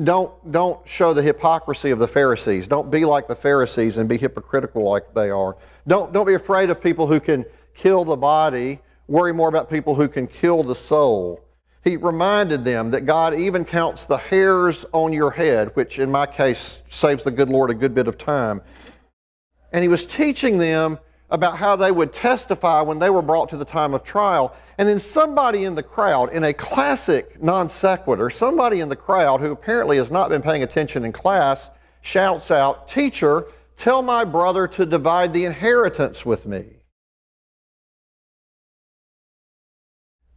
don't, 0.02 0.52
don't 0.52 0.86
show 0.88 1.12
the 1.12 1.22
hypocrisy 1.22 1.90
of 1.90 1.98
the 1.98 2.08
Pharisees. 2.08 2.68
Don't 2.68 2.90
be 2.90 3.04
like 3.04 3.28
the 3.28 3.36
Pharisees 3.36 3.96
and 3.96 4.08
be 4.08 4.16
hypocritical 4.16 4.88
like 4.88 5.14
they 5.14 5.30
are. 5.30 5.56
Don't, 5.86 6.12
don't 6.12 6.26
be 6.26 6.34
afraid 6.34 6.70
of 6.70 6.82
people 6.82 7.06
who 7.06 7.20
can 7.20 7.44
kill 7.74 8.04
the 8.04 8.16
body 8.16 8.80
worry 9.08 9.32
more 9.32 9.48
about 9.48 9.70
people 9.70 9.94
who 9.94 10.06
can 10.06 10.26
kill 10.26 10.62
the 10.62 10.74
soul. 10.74 11.42
He 11.82 11.96
reminded 11.96 12.64
them 12.64 12.90
that 12.90 13.06
God 13.06 13.34
even 13.34 13.64
counts 13.64 14.04
the 14.04 14.18
hairs 14.18 14.84
on 14.92 15.12
your 15.12 15.30
head, 15.30 15.74
which 15.74 15.98
in 15.98 16.10
my 16.10 16.26
case 16.26 16.82
saves 16.90 17.24
the 17.24 17.30
good 17.30 17.48
Lord 17.48 17.70
a 17.70 17.74
good 17.74 17.94
bit 17.94 18.06
of 18.06 18.18
time. 18.18 18.60
And 19.72 19.82
he 19.82 19.88
was 19.88 20.06
teaching 20.06 20.58
them 20.58 20.98
about 21.30 21.58
how 21.58 21.76
they 21.76 21.92
would 21.92 22.12
testify 22.12 22.80
when 22.80 22.98
they 22.98 23.10
were 23.10 23.22
brought 23.22 23.48
to 23.50 23.56
the 23.56 23.64
time 23.64 23.94
of 23.94 24.02
trial. 24.02 24.54
And 24.78 24.88
then 24.88 24.98
somebody 24.98 25.64
in 25.64 25.74
the 25.74 25.82
crowd, 25.82 26.32
in 26.32 26.44
a 26.44 26.52
classic 26.52 27.42
non 27.42 27.68
sequitur, 27.68 28.30
somebody 28.30 28.80
in 28.80 28.88
the 28.88 28.96
crowd 28.96 29.40
who 29.40 29.52
apparently 29.52 29.98
has 29.98 30.10
not 30.10 30.30
been 30.30 30.42
paying 30.42 30.62
attention 30.62 31.04
in 31.04 31.12
class 31.12 31.70
shouts 32.00 32.50
out, 32.50 32.88
Teacher, 32.88 33.46
tell 33.76 34.02
my 34.02 34.24
brother 34.24 34.66
to 34.68 34.86
divide 34.86 35.32
the 35.32 35.44
inheritance 35.44 36.24
with 36.24 36.46
me. 36.46 36.64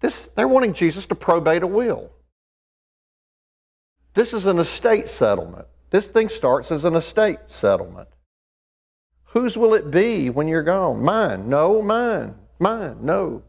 This, 0.01 0.29
they're 0.35 0.47
wanting 0.47 0.73
Jesus 0.73 1.05
to 1.07 1.15
probate 1.15 1.63
a 1.63 1.67
will. 1.67 2.11
This 4.13 4.33
is 4.33 4.45
an 4.45 4.59
estate 4.59 5.09
settlement. 5.09 5.67
This 5.91 6.09
thing 6.09 6.27
starts 6.27 6.71
as 6.71 6.83
an 6.83 6.95
estate 6.95 7.39
settlement. 7.47 8.09
Whose 9.31 9.57
will 9.57 9.73
it 9.73 9.91
be 9.91 10.29
when 10.29 10.47
you're 10.47 10.63
gone? 10.63 11.03
Mine. 11.03 11.49
No, 11.49 11.81
mine. 11.81 12.35
Mine. 12.59 12.97
No, 13.01 13.43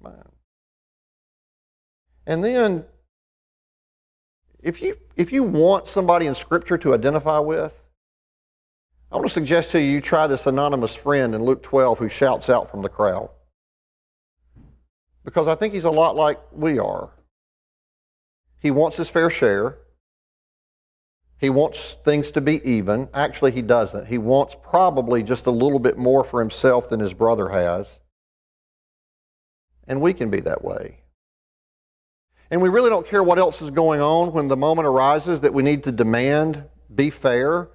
mine. 0.00 0.30
And 2.26 2.42
then, 2.42 2.84
if 4.62 4.80
you, 4.80 4.96
if 5.14 5.32
you 5.32 5.42
want 5.42 5.86
somebody 5.86 6.26
in 6.26 6.34
Scripture 6.34 6.78
to 6.78 6.94
identify 6.94 7.38
with, 7.38 7.74
I 9.12 9.16
want 9.16 9.28
to 9.28 9.32
suggest 9.32 9.70
to 9.72 9.80
you 9.80 9.90
you 9.92 10.00
try 10.00 10.26
this 10.26 10.46
anonymous 10.46 10.94
friend 10.94 11.34
in 11.34 11.44
Luke 11.44 11.62
12 11.62 11.98
who 11.98 12.08
shouts 12.08 12.48
out 12.48 12.70
from 12.70 12.82
the 12.82 12.88
crowd 12.88 13.28
because 15.26 15.48
I 15.48 15.54
think 15.56 15.74
he's 15.74 15.84
a 15.84 15.90
lot 15.90 16.16
like 16.16 16.40
we 16.52 16.78
are. 16.78 17.10
He 18.60 18.70
wants 18.70 18.96
his 18.96 19.10
fair 19.10 19.28
share. 19.28 19.76
He 21.38 21.50
wants 21.50 21.96
things 22.04 22.30
to 22.32 22.40
be 22.40 22.66
even. 22.68 23.08
Actually, 23.12 23.52
he 23.52 23.62
doesn't. 23.62 24.06
He 24.06 24.18
wants 24.18 24.56
probably 24.62 25.22
just 25.22 25.46
a 25.46 25.50
little 25.50 25.78
bit 25.78 25.98
more 25.98 26.24
for 26.24 26.40
himself 26.40 26.88
than 26.88 27.00
his 27.00 27.12
brother 27.12 27.50
has. 27.50 27.98
And 29.86 30.00
we 30.00 30.14
can 30.14 30.30
be 30.30 30.40
that 30.40 30.64
way. 30.64 31.00
And 32.50 32.62
we 32.62 32.68
really 32.68 32.90
don't 32.90 33.06
care 33.06 33.22
what 33.22 33.38
else 33.38 33.60
is 33.60 33.70
going 33.70 34.00
on 34.00 34.32
when 34.32 34.48
the 34.48 34.56
moment 34.56 34.86
arises 34.86 35.40
that 35.42 35.52
we 35.52 35.62
need 35.62 35.82
to 35.84 35.92
demand 35.92 36.64
be 36.94 37.10
fair. 37.10 37.68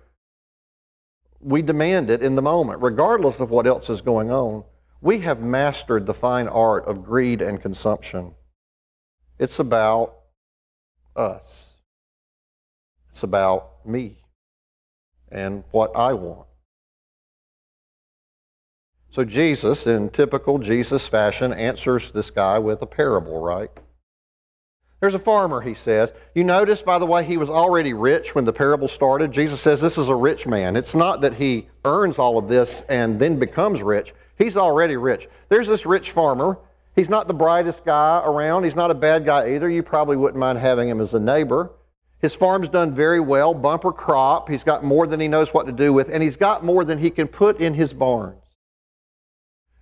We 1.40 1.62
demand 1.62 2.10
it 2.10 2.24
in 2.24 2.36
the 2.36 2.42
moment, 2.42 2.82
regardless 2.82 3.40
of 3.40 3.50
what 3.50 3.68
else 3.68 3.90
is 3.90 4.02
going 4.02 4.32
on. 4.32 4.64
We 5.02 5.20
have 5.20 5.42
mastered 5.42 6.06
the 6.06 6.14
fine 6.14 6.48
art 6.48 6.86
of 6.86 7.04
greed 7.04 7.42
and 7.42 7.62
consumption. 7.62 8.36
It's 9.40 9.60
about 9.60 10.16
us. 11.16 11.71
It's 13.12 13.24
about 13.24 13.86
me 13.86 14.18
and 15.32 15.64
what 15.72 15.96
I 15.96 16.14
want. 16.14 16.48
So 19.12 19.26
Jesus, 19.26 19.86
in 19.88 20.10
typical 20.10 20.58
Jesus 20.58 21.08
fashion, 21.08 21.52
answers 21.52 22.12
this 22.12 22.32
guy 22.32 22.60
with 22.60 22.82
a 22.82 22.86
parable, 22.86 23.42
right? 23.42 23.70
There's 25.02 25.14
a 25.16 25.20
farmer, 25.20 25.62
he 25.62 25.74
says. 25.74 26.12
You 26.36 26.44
notice, 26.44 26.82
by 26.82 27.00
the 27.00 27.08
way, 27.08 27.26
he 27.26 27.38
was 27.38 27.50
already 27.50 27.92
rich 27.92 28.36
when 28.36 28.46
the 28.46 28.54
parable 28.54 28.88
started. 28.88 29.32
Jesus 29.32 29.60
says 29.60 29.82
this 29.82 29.98
is 29.98 30.10
a 30.10 30.16
rich 30.16 30.46
man. 30.46 30.76
It's 30.76 30.96
not 30.96 31.22
that 31.22 31.34
he 31.34 31.68
earns 31.84 32.20
all 32.20 32.38
of 32.38 32.48
this 32.48 32.84
and 32.88 33.20
then 33.20 33.38
becomes 33.38 33.82
rich. 33.82 34.14
He's 34.38 34.56
already 34.56 34.96
rich. 34.96 35.28
There's 35.50 35.68
this 35.68 35.86
rich 35.86 36.12
farmer. 36.12 36.60
He's 36.96 37.10
not 37.10 37.28
the 37.28 37.34
brightest 37.34 37.84
guy 37.84 38.22
around. 38.24 38.64
He's 38.64 38.76
not 38.76 38.92
a 38.92 38.96
bad 38.96 39.26
guy 39.26 39.56
either. 39.56 39.70
You 39.70 39.82
probably 39.82 40.18
wouldn't 40.18 40.40
mind 40.40 40.60
having 40.60 40.88
him 40.88 41.02
as 41.02 41.14
a 41.14 41.20
neighbor. 41.20 41.72
His 42.22 42.36
farm's 42.36 42.70
done 42.70 42.94
very 42.94 43.20
well, 43.20 43.54
bumper 43.54 43.92
crop. 43.92 44.48
He's 44.48 44.64
got 44.64 44.84
more 44.84 45.08
than 45.08 45.20
he 45.20 45.28
knows 45.28 45.54
what 45.54 45.66
to 45.66 45.72
do 45.72 45.92
with, 45.92 46.10
and 46.12 46.22
he's 46.22 46.36
got 46.36 46.64
more 46.64 46.86
than 46.86 47.00
he 47.00 47.10
can 47.10 47.28
put 47.28 47.60
in 47.60 47.74
his 47.74 47.94
barns. 47.94 48.38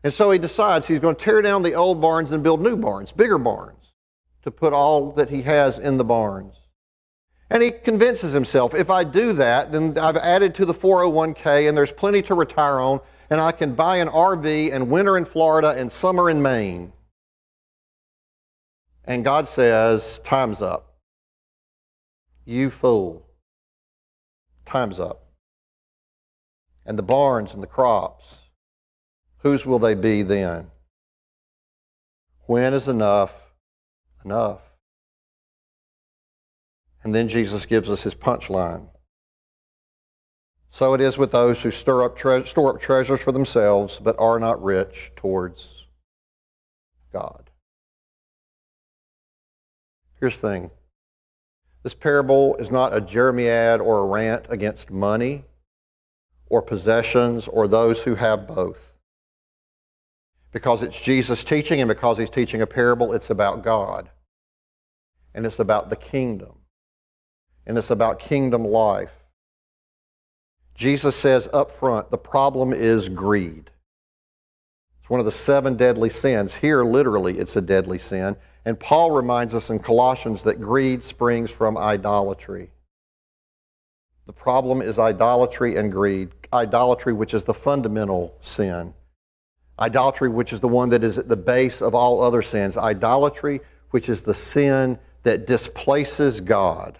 And 0.04 0.13
so 0.13 0.32
he 0.32 0.39
decides 0.39 0.88
he's 0.88 0.99
going 0.99 1.15
to 1.15 1.23
tear 1.23 1.41
down 1.41 1.63
the 1.63 1.73
old 1.73 1.99
barns 1.99 2.32
and 2.32 2.41
build 2.41 2.62
new 2.62 2.78
barns, 2.78 3.12
bigger 3.12 3.38
barns, 3.38 3.91
to 4.43 4.52
put 4.52 4.71
all 4.71 5.12
that 5.12 5.30
he 5.30 5.41
has 5.41 5.78
in 5.78 5.97
the 5.97 6.06
barns. 6.06 6.56
And 7.49 7.62
he 7.62 7.71
convinces 7.71 8.32
himself 8.32 8.73
if 8.73 8.89
I 8.89 9.04
do 9.04 9.34
that, 9.34 9.73
then 9.73 9.97
I've 9.97 10.15
added 10.15 10.56
to 10.56 10.65
the 10.65 10.73
401k 10.73 11.67
and 11.67 11.75
there's 11.75 11.91
plenty 11.91 12.21
to 12.23 12.36
retire 12.36 12.80
on, 12.80 13.02
and 13.30 13.41
I 13.41 13.52
can 13.52 13.75
buy 13.75 13.97
an 13.97 14.08
RV 14.08 14.73
and 14.73 14.89
winter 14.89 15.17
in 15.17 15.25
Florida 15.25 15.71
and 15.71 15.91
summer 15.91 16.30
in 16.30 16.41
Maine. 16.41 16.93
And 19.04 19.25
God 19.25 19.49
says, 19.49 20.19
Time's 20.23 20.62
up. 20.62 20.88
You 22.50 22.72
fool. 22.72 23.28
Time's 24.66 25.00
up. 25.00 25.24
And 26.84 26.98
the 26.98 27.04
barns 27.04 27.54
and 27.54 27.62
the 27.62 27.68
crops, 27.68 28.26
whose 29.44 29.68
will 29.68 29.78
they 29.78 29.94
be 29.94 30.24
then? 30.24 30.72
When 32.48 32.74
is 32.74 32.88
enough 32.88 33.34
enough? 34.26 34.62
And 37.04 37.14
then 37.14 37.28
Jesus 37.28 37.68
gives 37.68 37.88
us 37.88 38.02
his 38.02 38.16
punchline. 38.16 38.90
So 40.72 40.96
it 40.96 41.02
is 41.02 41.20
with 41.20 41.32
those 41.32 41.62
who 41.62 41.70
stir 41.70 42.02
up 42.02 42.18
tre- 42.18 42.46
store 42.46 42.74
up 42.74 42.82
treasures 42.82 43.22
for 43.22 43.32
themselves, 43.32 44.00
but 44.02 44.16
are 44.18 44.40
not 44.40 44.64
rich 44.64 45.12
towards 45.16 45.86
God. 47.14 47.52
Here's 50.20 50.40
the 50.40 50.50
thing 50.50 50.72
this 51.84 51.94
parable 51.94 52.56
is 52.58 52.72
not 52.72 52.96
a 52.96 53.02
Jeremiad 53.02 53.80
or 53.80 54.00
a 54.00 54.06
rant 54.06 54.46
against 54.50 54.92
money 54.92 55.46
or 56.50 56.62
possessions 56.62 57.48
or 57.48 57.68
those 57.68 58.02
who 58.02 58.15
have 58.15 58.48
both. 58.48 58.94
Because 60.52 60.82
it's 60.82 61.00
Jesus 61.00 61.44
teaching, 61.44 61.80
and 61.80 61.88
because 61.88 62.18
he's 62.18 62.30
teaching 62.30 62.62
a 62.62 62.68
parable, 62.68 63.13
it's 63.13 63.30
about 63.30 63.63
God. 63.63 64.10
And 65.34 65.46
it's 65.46 65.60
about 65.60 65.89
the 65.89 65.96
kingdom. 65.96 66.54
And 67.65 67.78
it's 67.78 67.92
about 67.92 68.20
kingdom 68.20 68.65
life. 68.65 69.12
Jesus 70.74 71.15
says 71.15 71.48
up 71.54 71.72
front, 71.72 72.10
the 72.10 72.18
problem 72.18 72.74
is 72.74 73.10
greed. 73.10 73.70
It's 75.02 75.10
one 75.10 75.20
of 75.20 75.26
the 75.26 75.32
seven 75.32 75.78
deadly 75.78 76.10
sins. 76.10 76.56
Here, 76.56 76.84
literally, 76.84 77.38
it's 77.38 77.56
a 77.56 77.62
deadly 77.62 78.00
sin. 78.00 78.36
And 78.69 78.79
Paul 78.79 79.10
reminds 79.10 79.55
us 79.55 79.71
in 79.71 79.79
Colossians 79.79 80.43
that 80.43 80.62
greed 80.62 81.03
springs 81.03 81.49
from 81.49 81.75
idolatry. 81.75 82.69
The 84.27 84.32
problem 84.32 84.84
is 84.84 84.99
idolatry 84.99 85.75
and 85.75 85.91
greed. 85.91 86.29
Idolatry, 86.53 87.12
which 87.12 87.34
is 87.34 87.45
the 87.45 87.53
fundamental 87.55 88.38
sin. 88.43 88.93
Idolatry, 89.79 90.29
which 90.29 90.53
is 90.53 90.60
the 90.60 90.67
one 90.67 90.89
that 90.89 91.03
is 91.03 91.17
at 91.17 91.27
the 91.27 91.36
base 91.36 91.82
of 91.82 91.95
all 91.95 92.21
other 92.21 92.43
sins. 92.43 92.77
Idolatry, 92.77 93.62
which 93.89 94.08
is 94.08 94.21
the 94.21 94.36
sin 94.36 94.99
that 95.23 95.47
displaces 95.47 96.39
God 96.39 96.99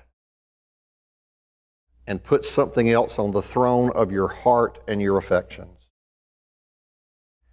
and 2.08 2.24
puts 2.24 2.50
something 2.50 2.90
else 2.90 3.20
on 3.20 3.30
the 3.30 3.44
throne 3.44 3.92
of 3.94 4.12
your 4.12 4.30
heart 4.30 4.80
and 4.88 5.00
your 5.00 5.20
affections. 5.20 5.79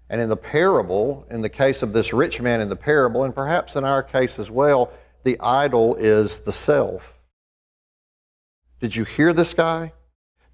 And 0.08 0.20
in 0.20 0.28
the 0.28 0.36
parable, 0.36 1.26
in 1.30 1.42
the 1.42 1.48
case 1.48 1.82
of 1.82 1.92
this 1.92 2.12
rich 2.12 2.40
man 2.40 2.60
in 2.60 2.68
the 2.68 2.76
parable, 2.76 3.24
and 3.24 3.34
perhaps 3.34 3.74
in 3.74 3.84
our 3.84 4.02
case 4.02 4.38
as 4.38 4.50
well, 4.50 4.92
the 5.24 5.38
idol 5.40 5.96
is 5.96 6.40
the 6.40 6.52
self. 6.52 7.14
Did 8.80 8.94
you 8.94 9.04
hear 9.04 9.32
this 9.32 9.54
guy? 9.54 9.92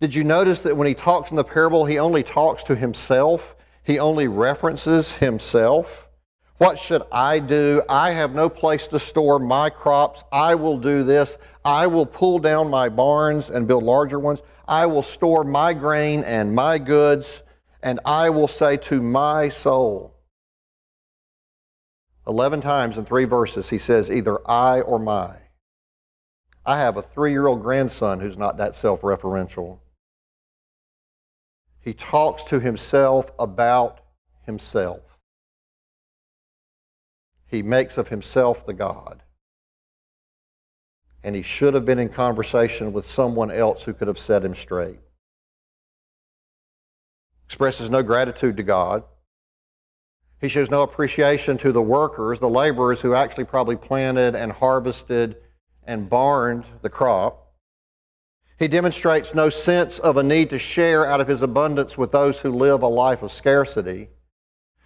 Did 0.00 0.14
you 0.14 0.24
notice 0.24 0.62
that 0.62 0.76
when 0.76 0.88
he 0.88 0.94
talks 0.94 1.30
in 1.30 1.36
the 1.36 1.44
parable, 1.44 1.84
he 1.84 1.98
only 1.98 2.22
talks 2.22 2.62
to 2.64 2.74
himself? 2.74 3.54
He 3.84 3.98
only 3.98 4.28
references 4.28 5.12
himself? 5.12 6.08
What 6.58 6.78
should 6.78 7.02
I 7.10 7.40
do? 7.40 7.82
I 7.88 8.12
have 8.12 8.34
no 8.34 8.48
place 8.48 8.86
to 8.88 9.00
store 9.00 9.40
my 9.40 9.68
crops. 9.68 10.22
I 10.30 10.54
will 10.54 10.78
do 10.78 11.02
this. 11.02 11.36
I 11.64 11.88
will 11.88 12.06
pull 12.06 12.38
down 12.38 12.70
my 12.70 12.88
barns 12.88 13.50
and 13.50 13.66
build 13.66 13.82
larger 13.82 14.20
ones. 14.20 14.42
I 14.68 14.86
will 14.86 15.02
store 15.02 15.42
my 15.42 15.74
grain 15.74 16.22
and 16.22 16.54
my 16.54 16.78
goods, 16.78 17.42
and 17.82 18.00
I 18.04 18.30
will 18.30 18.48
say 18.48 18.76
to 18.78 19.02
my 19.02 19.48
soul. 19.48 20.14
Eleven 22.26 22.60
times 22.60 22.96
in 22.96 23.04
three 23.04 23.24
verses, 23.24 23.70
he 23.70 23.78
says 23.78 24.10
either 24.10 24.38
I 24.48 24.80
or 24.80 24.98
my. 24.98 25.36
I 26.64 26.78
have 26.78 26.96
a 26.96 27.02
three 27.02 27.32
year 27.32 27.46
old 27.46 27.62
grandson 27.62 28.20
who's 28.20 28.38
not 28.38 28.56
that 28.58 28.76
self 28.76 29.00
referential. 29.00 29.78
He 31.80 31.92
talks 31.92 32.44
to 32.44 32.60
himself 32.60 33.32
about 33.38 34.00
himself 34.46 35.12
he 37.52 37.62
makes 37.62 37.98
of 37.98 38.08
himself 38.08 38.64
the 38.64 38.72
God. 38.72 39.22
And 41.22 41.36
he 41.36 41.42
should 41.42 41.74
have 41.74 41.84
been 41.84 41.98
in 41.98 42.08
conversation 42.08 42.94
with 42.94 43.08
someone 43.08 43.50
else 43.50 43.82
who 43.82 43.92
could 43.92 44.08
have 44.08 44.18
set 44.18 44.42
him 44.42 44.54
straight. 44.54 44.98
Expresses 47.52 47.90
no 47.90 48.02
gratitude 48.02 48.56
to 48.56 48.62
God. 48.62 49.02
He 50.40 50.48
shows 50.48 50.70
no 50.70 50.80
appreciation 50.80 51.58
to 51.58 51.70
the 51.70 51.82
workers, 51.82 52.40
the 52.40 52.48
laborers 52.48 53.02
who 53.02 53.12
actually 53.12 53.44
probably 53.44 53.76
planted 53.76 54.34
and 54.34 54.50
harvested 54.50 55.36
and 55.84 56.08
barned 56.08 56.64
the 56.80 56.88
crop. 56.88 57.52
He 58.58 58.68
demonstrates 58.68 59.34
no 59.34 59.50
sense 59.50 59.98
of 59.98 60.16
a 60.16 60.22
need 60.22 60.48
to 60.48 60.58
share 60.58 61.04
out 61.04 61.20
of 61.20 61.28
his 61.28 61.42
abundance 61.42 61.98
with 61.98 62.10
those 62.10 62.38
who 62.38 62.50
live 62.50 62.80
a 62.80 62.88
life 62.88 63.22
of 63.22 63.30
scarcity. 63.30 64.08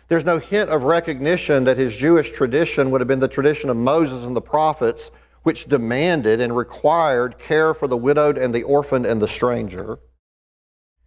There's 0.09 0.25
no 0.25 0.41
hint 0.41 0.69
of 0.69 0.83
recognition 0.83 1.63
that 1.65 1.79
his 1.79 1.95
Jewish 1.95 2.33
tradition 2.33 2.91
would 2.91 3.01
have 3.01 3.07
been 3.07 3.21
the 3.21 3.29
tradition 3.29 3.71
of 3.71 3.77
Moses 3.77 4.25
and 4.25 4.35
the 4.35 4.41
prophets, 4.41 5.13
which 5.45 5.69
demanded 5.69 6.41
and 6.41 6.57
required 6.57 7.39
care 7.39 7.75
for 7.75 7.87
the 7.87 7.97
widowed 7.97 8.37
and 8.37 8.53
the 8.53 8.65
orphaned 8.65 9.07
and 9.07 9.23
the 9.23 9.29
stranger. 9.29 10.01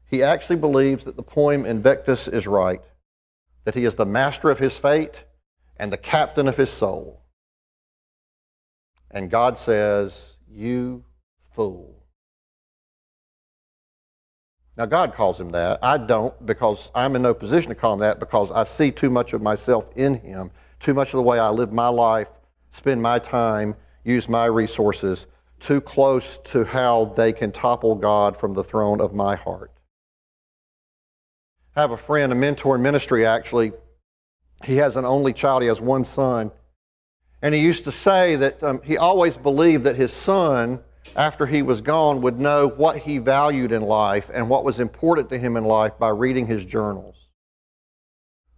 He 0.09 0.23
actually 0.23 0.55
believes 0.55 1.03
that 1.05 1.15
the 1.15 1.23
poem 1.23 1.65
Invictus 1.65 2.27
is 2.27 2.47
right, 2.47 2.81
that 3.65 3.75
he 3.75 3.85
is 3.85 3.95
the 3.95 4.05
master 4.05 4.49
of 4.49 4.59
his 4.59 4.77
fate 4.77 5.23
and 5.77 5.93
the 5.93 5.97
captain 5.97 6.47
of 6.47 6.57
his 6.57 6.69
soul. 6.69 7.21
And 9.11 9.29
God 9.29 9.57
says, 9.57 10.35
You 10.49 11.05
fool. 11.55 11.95
Now, 14.77 14.85
God 14.85 15.13
calls 15.13 15.39
him 15.39 15.51
that. 15.51 15.79
I 15.83 15.97
don't 15.97 16.45
because 16.45 16.89
I'm 16.95 17.15
in 17.15 17.21
no 17.21 17.33
position 17.33 17.69
to 17.69 17.75
call 17.75 17.95
him 17.95 17.99
that 17.99 18.19
because 18.19 18.49
I 18.49 18.63
see 18.63 18.91
too 18.91 19.09
much 19.09 19.33
of 19.33 19.41
myself 19.41 19.89
in 19.95 20.15
him, 20.15 20.51
too 20.79 20.93
much 20.93 21.09
of 21.09 21.17
the 21.17 21.23
way 21.23 21.37
I 21.37 21.49
live 21.49 21.73
my 21.73 21.89
life, 21.89 22.29
spend 22.71 23.01
my 23.01 23.19
time, 23.19 23.75
use 24.05 24.29
my 24.29 24.45
resources, 24.45 25.25
too 25.59 25.81
close 25.81 26.39
to 26.45 26.63
how 26.63 27.05
they 27.17 27.33
can 27.33 27.51
topple 27.51 27.93
God 27.95 28.37
from 28.37 28.53
the 28.53 28.63
throne 28.63 29.01
of 29.01 29.13
my 29.13 29.35
heart. 29.35 29.71
Have 31.79 31.91
a 31.91 31.97
friend, 31.97 32.31
a 32.31 32.35
mentor 32.35 32.75
in 32.75 32.81
ministry 32.81 33.25
actually. 33.25 33.71
He 34.65 34.77
has 34.77 34.95
an 34.97 35.05
only 35.05 35.31
child, 35.31 35.61
he 35.61 35.69
has 35.69 35.79
one 35.79 36.03
son. 36.03 36.51
And 37.41 37.55
he 37.55 37.61
used 37.61 37.85
to 37.85 37.91
say 37.91 38.35
that 38.35 38.61
um, 38.61 38.81
he 38.83 38.97
always 38.97 39.37
believed 39.37 39.85
that 39.85 39.95
his 39.95 40.11
son 40.11 40.81
after 41.15 41.45
he 41.45 41.61
was 41.61 41.81
gone, 41.81 42.21
would 42.21 42.39
know 42.39 42.67
what 42.67 42.99
he 42.99 43.17
valued 43.17 43.71
in 43.71 43.81
life 43.81 44.29
and 44.33 44.49
what 44.49 44.63
was 44.63 44.79
important 44.79 45.29
to 45.29 45.37
him 45.37 45.57
in 45.57 45.63
life 45.63 45.97
by 45.99 46.09
reading 46.09 46.47
his 46.47 46.65
journals. 46.65 47.15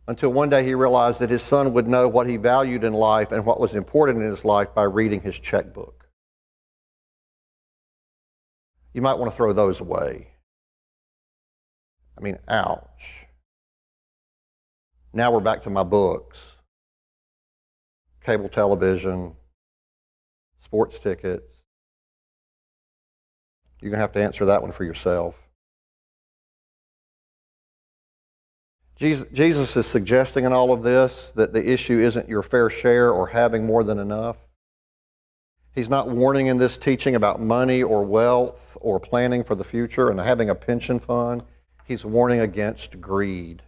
Until 0.08 0.34
one 0.34 0.50
day 0.50 0.66
he 0.66 0.74
realized 0.74 1.20
that 1.20 1.30
his 1.30 1.42
son 1.42 1.74
would 1.74 1.88
know 1.88 2.08
what 2.08 2.28
he 2.28 2.38
valued 2.38 2.84
in 2.84 2.94
life 2.94 3.32
and 3.32 3.46
what 3.46 3.60
was 3.60 3.76
important 3.76 4.22
in 4.22 4.30
his 4.30 4.44
life 4.44 4.74
by 4.74 4.84
reading 4.84 5.22
his 5.22 5.40
checkbook. 5.40 6.08
You 8.94 9.02
might 9.02 9.18
want 9.18 9.32
to 9.32 9.38
throw 9.38 9.54
those 9.54 9.80
away. 9.80 10.31
I 12.22 12.24
mean, 12.24 12.38
ouch. 12.48 13.26
Now 15.12 15.32
we're 15.32 15.40
back 15.40 15.64
to 15.64 15.70
my 15.70 15.84
books 15.84 16.52
cable 18.24 18.50
television, 18.50 19.36
sports 20.64 21.00
tickets, 21.00 21.52
you're 23.82 23.90
going 23.90 23.98
to 23.98 24.02
have 24.02 24.12
to 24.14 24.24
answer 24.24 24.46
that 24.46 24.62
one 24.62 24.72
for 24.72 24.84
yourself. 24.84 25.36
Jesus 29.00 29.76
is 29.76 29.88
suggesting 29.88 30.46
in 30.46 30.54
all 30.54 30.72
of 30.72 30.84
this 30.84 31.32
that 31.36 31.54
the 31.54 31.72
issue 31.72 31.98
isn't 31.98 32.30
your 32.30 32.44
fair 32.44 32.70
share 32.70 33.10
or 33.10 33.30
having 33.30 33.66
more 33.66 33.84
than 33.84 33.98
enough. 33.98 34.38
He's 35.74 35.90
not 35.90 36.08
warning 36.10 36.46
in 36.46 36.60
this 36.60 36.78
teaching 36.78 37.16
about 37.16 37.42
money 37.42 37.82
or 37.82 38.04
wealth 38.04 38.78
or 38.80 39.00
planning 39.00 39.44
for 39.44 39.56
the 39.56 39.64
future 39.64 40.12
and 40.12 40.20
having 40.20 40.52
a 40.52 40.56
pension 40.56 41.00
fund. 41.00 41.42
He's 41.92 42.06
warning 42.06 42.40
against 42.40 43.02
greed, 43.02 43.64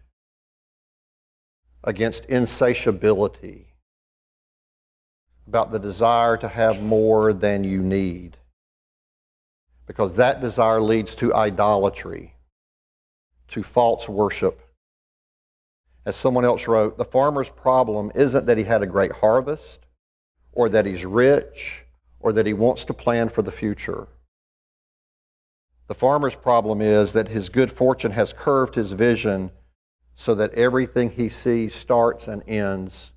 against 1.84 2.24
insatiability, 2.24 3.74
about 5.46 5.74
the 5.74 5.78
desire 5.78 6.38
to 6.38 6.48
have 6.48 6.82
more 6.82 7.34
than 7.34 7.66
you 7.66 7.82
need 7.82 8.38
because 9.86 10.16
that 10.16 10.40
desire 10.40 10.80
leads 10.80 11.16
to 11.16 11.34
idolatry, 11.34 12.36
to 13.50 13.62
false 13.62 14.08
worship. 14.08 14.62
As 16.06 16.16
someone 16.16 16.46
else 16.46 16.66
wrote, 16.66 16.98
the 16.98 17.04
farmer's 17.04 17.50
problem 17.50 18.10
isn't 18.16 18.46
that 18.46 18.58
he 18.58 18.64
had 18.64 18.82
a 18.82 18.88
great 18.88 19.12
harvest, 19.12 19.82
or 20.54 20.70
that 20.70 20.86
he's 20.86 21.04
rich, 21.04 21.84
or 22.22 22.32
that 22.32 22.46
he 22.46 22.54
wants 22.54 22.86
to 22.86 22.94
plan 22.94 23.28
for 23.28 23.42
the 23.42 23.52
future. 23.52 24.08
The 25.88 25.96
farmer's 25.96 26.36
problem 26.36 26.82
is 26.82 27.14
that 27.14 27.30
his 27.30 27.50
good 27.50 27.72
fortune 27.72 28.12
has 28.12 28.34
curved 28.34 28.76
his 28.76 28.94
vision 28.94 29.52
so 30.16 30.34
that 30.36 30.54
everything 30.54 31.12
he 31.12 31.28
sees 31.30 31.76
starts 31.76 32.28
and 32.28 32.42
ends 32.48 33.12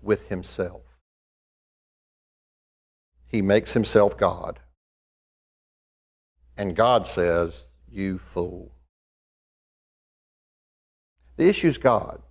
with 0.00 0.28
himself. 0.28 0.82
He 3.28 3.40
makes 3.40 3.72
himself 3.72 4.16
God. 4.16 4.60
And 6.56 6.76
God 6.76 7.06
says, 7.06 7.66
You 7.88 8.18
fool. 8.18 8.72
The 11.36 11.48
issue 11.48 11.68
is 11.68 11.78
God. 11.78 12.22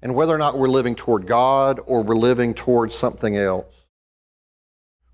And 0.00 0.14
whether 0.14 0.34
or 0.34 0.38
not 0.38 0.56
we're 0.56 0.68
living 0.68 0.94
toward 0.94 1.26
God 1.26 1.80
or 1.86 2.02
we're 2.02 2.14
living 2.14 2.54
towards 2.54 2.94
something 2.94 3.36
else, 3.36 3.77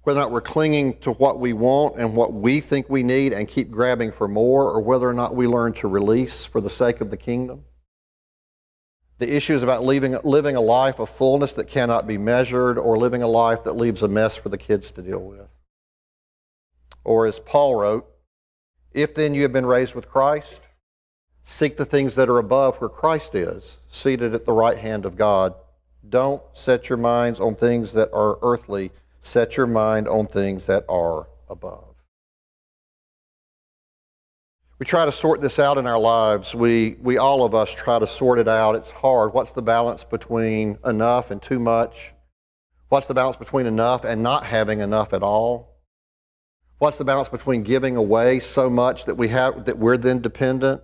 whether 0.04 0.20
or 0.20 0.22
not 0.22 0.30
we're 0.30 0.40
clinging 0.40 0.98
to 1.00 1.12
what 1.12 1.40
we 1.40 1.52
want 1.52 1.98
and 1.98 2.14
what 2.14 2.32
we 2.32 2.60
think 2.60 2.88
we 2.88 3.02
need 3.02 3.32
and 3.32 3.48
keep 3.48 3.70
grabbing 3.70 4.12
for 4.12 4.28
more, 4.28 4.70
or 4.70 4.80
whether 4.80 5.08
or 5.08 5.14
not 5.14 5.34
we 5.34 5.46
learn 5.46 5.72
to 5.72 5.88
release 5.88 6.44
for 6.44 6.60
the 6.60 6.70
sake 6.70 7.00
of 7.00 7.10
the 7.10 7.16
kingdom. 7.16 7.64
The 9.18 9.34
issue 9.34 9.54
is 9.54 9.62
about 9.62 9.82
living, 9.82 10.16
living 10.24 10.56
a 10.56 10.60
life 10.60 10.98
of 10.98 11.08
fullness 11.08 11.54
that 11.54 11.68
cannot 11.68 12.06
be 12.06 12.18
measured 12.18 12.76
or 12.78 12.98
living 12.98 13.22
a 13.22 13.28
life 13.28 13.64
that 13.64 13.76
leaves 13.76 14.02
a 14.02 14.08
mess 14.08 14.36
for 14.36 14.50
the 14.50 14.58
kids 14.58 14.90
to 14.92 15.02
deal 15.02 15.20
with. 15.20 15.48
Or 17.04 17.26
as 17.26 17.38
Paul 17.38 17.76
wrote, 17.76 18.06
if 18.92 19.14
then 19.14 19.32
you 19.32 19.42
have 19.42 19.52
been 19.52 19.66
raised 19.66 19.94
with 19.94 20.08
Christ, 20.08 20.60
seek 21.46 21.76
the 21.76 21.84
things 21.84 22.14
that 22.16 22.28
are 22.28 22.38
above 22.38 22.80
where 22.80 22.90
Christ 22.90 23.34
is, 23.34 23.78
seated 23.88 24.34
at 24.34 24.44
the 24.44 24.52
right 24.52 24.78
hand 24.78 25.04
of 25.04 25.16
God. 25.16 25.54
Don't 26.06 26.42
set 26.52 26.88
your 26.88 26.98
minds 26.98 27.40
on 27.40 27.54
things 27.54 27.92
that 27.94 28.10
are 28.12 28.38
earthly, 28.42 28.90
set 29.24 29.56
your 29.56 29.66
mind 29.66 30.06
on 30.06 30.26
things 30.26 30.66
that 30.66 30.84
are 30.88 31.28
above. 31.48 31.94
We 34.78 34.84
try 34.84 35.06
to 35.06 35.12
sort 35.12 35.40
this 35.40 35.58
out 35.58 35.78
in 35.78 35.86
our 35.86 35.98
lives. 35.98 36.54
We, 36.54 36.96
we 37.00 37.16
all 37.16 37.42
of 37.42 37.54
us 37.54 37.72
try 37.72 37.98
to 37.98 38.06
sort 38.06 38.38
it 38.38 38.48
out. 38.48 38.74
It's 38.74 38.90
hard. 38.90 39.32
What's 39.32 39.52
the 39.52 39.62
balance 39.62 40.04
between 40.04 40.78
enough 40.84 41.30
and 41.30 41.40
too 41.40 41.58
much? 41.58 42.12
What's 42.90 43.06
the 43.06 43.14
balance 43.14 43.36
between 43.36 43.66
enough 43.66 44.04
and 44.04 44.22
not 44.22 44.44
having 44.44 44.80
enough 44.80 45.14
at 45.14 45.22
all? 45.22 45.80
What's 46.78 46.98
the 46.98 47.04
balance 47.04 47.30
between 47.30 47.62
giving 47.62 47.96
away 47.96 48.40
so 48.40 48.68
much 48.68 49.06
that 49.06 49.14
we 49.14 49.28
have 49.28 49.64
that 49.64 49.78
we're 49.78 49.96
then 49.96 50.20
dependent? 50.20 50.82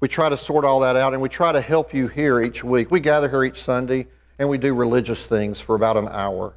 We 0.00 0.08
try 0.08 0.30
to 0.30 0.38
sort 0.38 0.64
all 0.64 0.80
that 0.80 0.96
out 0.96 1.12
and 1.12 1.20
we 1.20 1.28
try 1.28 1.52
to 1.52 1.60
help 1.60 1.92
you 1.92 2.08
here 2.08 2.40
each 2.40 2.64
week. 2.64 2.90
We 2.90 3.00
gather 3.00 3.28
here 3.28 3.44
each 3.44 3.62
Sunday 3.62 4.06
and 4.38 4.48
we 4.48 4.56
do 4.56 4.74
religious 4.74 5.26
things 5.26 5.60
for 5.60 5.74
about 5.74 5.98
an 5.98 6.08
hour. 6.08 6.54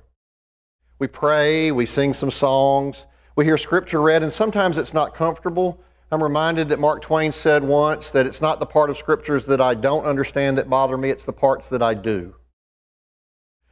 We 0.98 1.08
pray, 1.08 1.72
we 1.72 1.86
sing 1.86 2.14
some 2.14 2.32
songs, 2.32 3.06
we 3.36 3.44
hear 3.44 3.58
scripture 3.58 4.02
read, 4.02 4.24
and 4.24 4.32
sometimes 4.32 4.78
it's 4.78 4.94
not 4.94 5.14
comfortable. 5.14 5.82
I'm 6.10 6.24
reminded 6.24 6.70
that 6.70 6.80
Mark 6.80 7.02
Twain 7.02 7.34
said 7.34 7.64
once 7.64 8.12
that 8.12 8.26
it's 8.26 8.40
not 8.40 8.62
the 8.62 8.66
part 8.66 8.90
of 8.90 8.98
scriptures 8.98 9.46
that 9.46 9.60
I 9.60 9.74
don't 9.74 10.06
understand 10.06 10.58
that 10.58 10.70
bother 10.70 10.98
me, 10.98 11.10
it's 11.10 11.26
the 11.26 11.34
parts 11.34 11.68
that 11.70 11.82
I 11.82 11.96
do. 11.96 12.36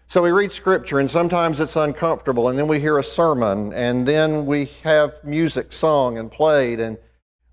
So 0.08 0.22
we 0.22 0.32
read 0.32 0.52
scripture, 0.52 1.00
and 1.00 1.10
sometimes 1.10 1.62
it's 1.62 1.78
uncomfortable, 1.78 2.50
and 2.50 2.60
then 2.60 2.68
we 2.68 2.82
hear 2.82 3.00
a 3.00 3.04
sermon, 3.04 3.72
and 3.72 4.06
then 4.06 4.46
we 4.46 4.70
have 4.84 5.24
music 5.24 5.72
sung 5.72 6.18
and 6.18 6.30
played, 6.30 6.82
and 6.82 6.98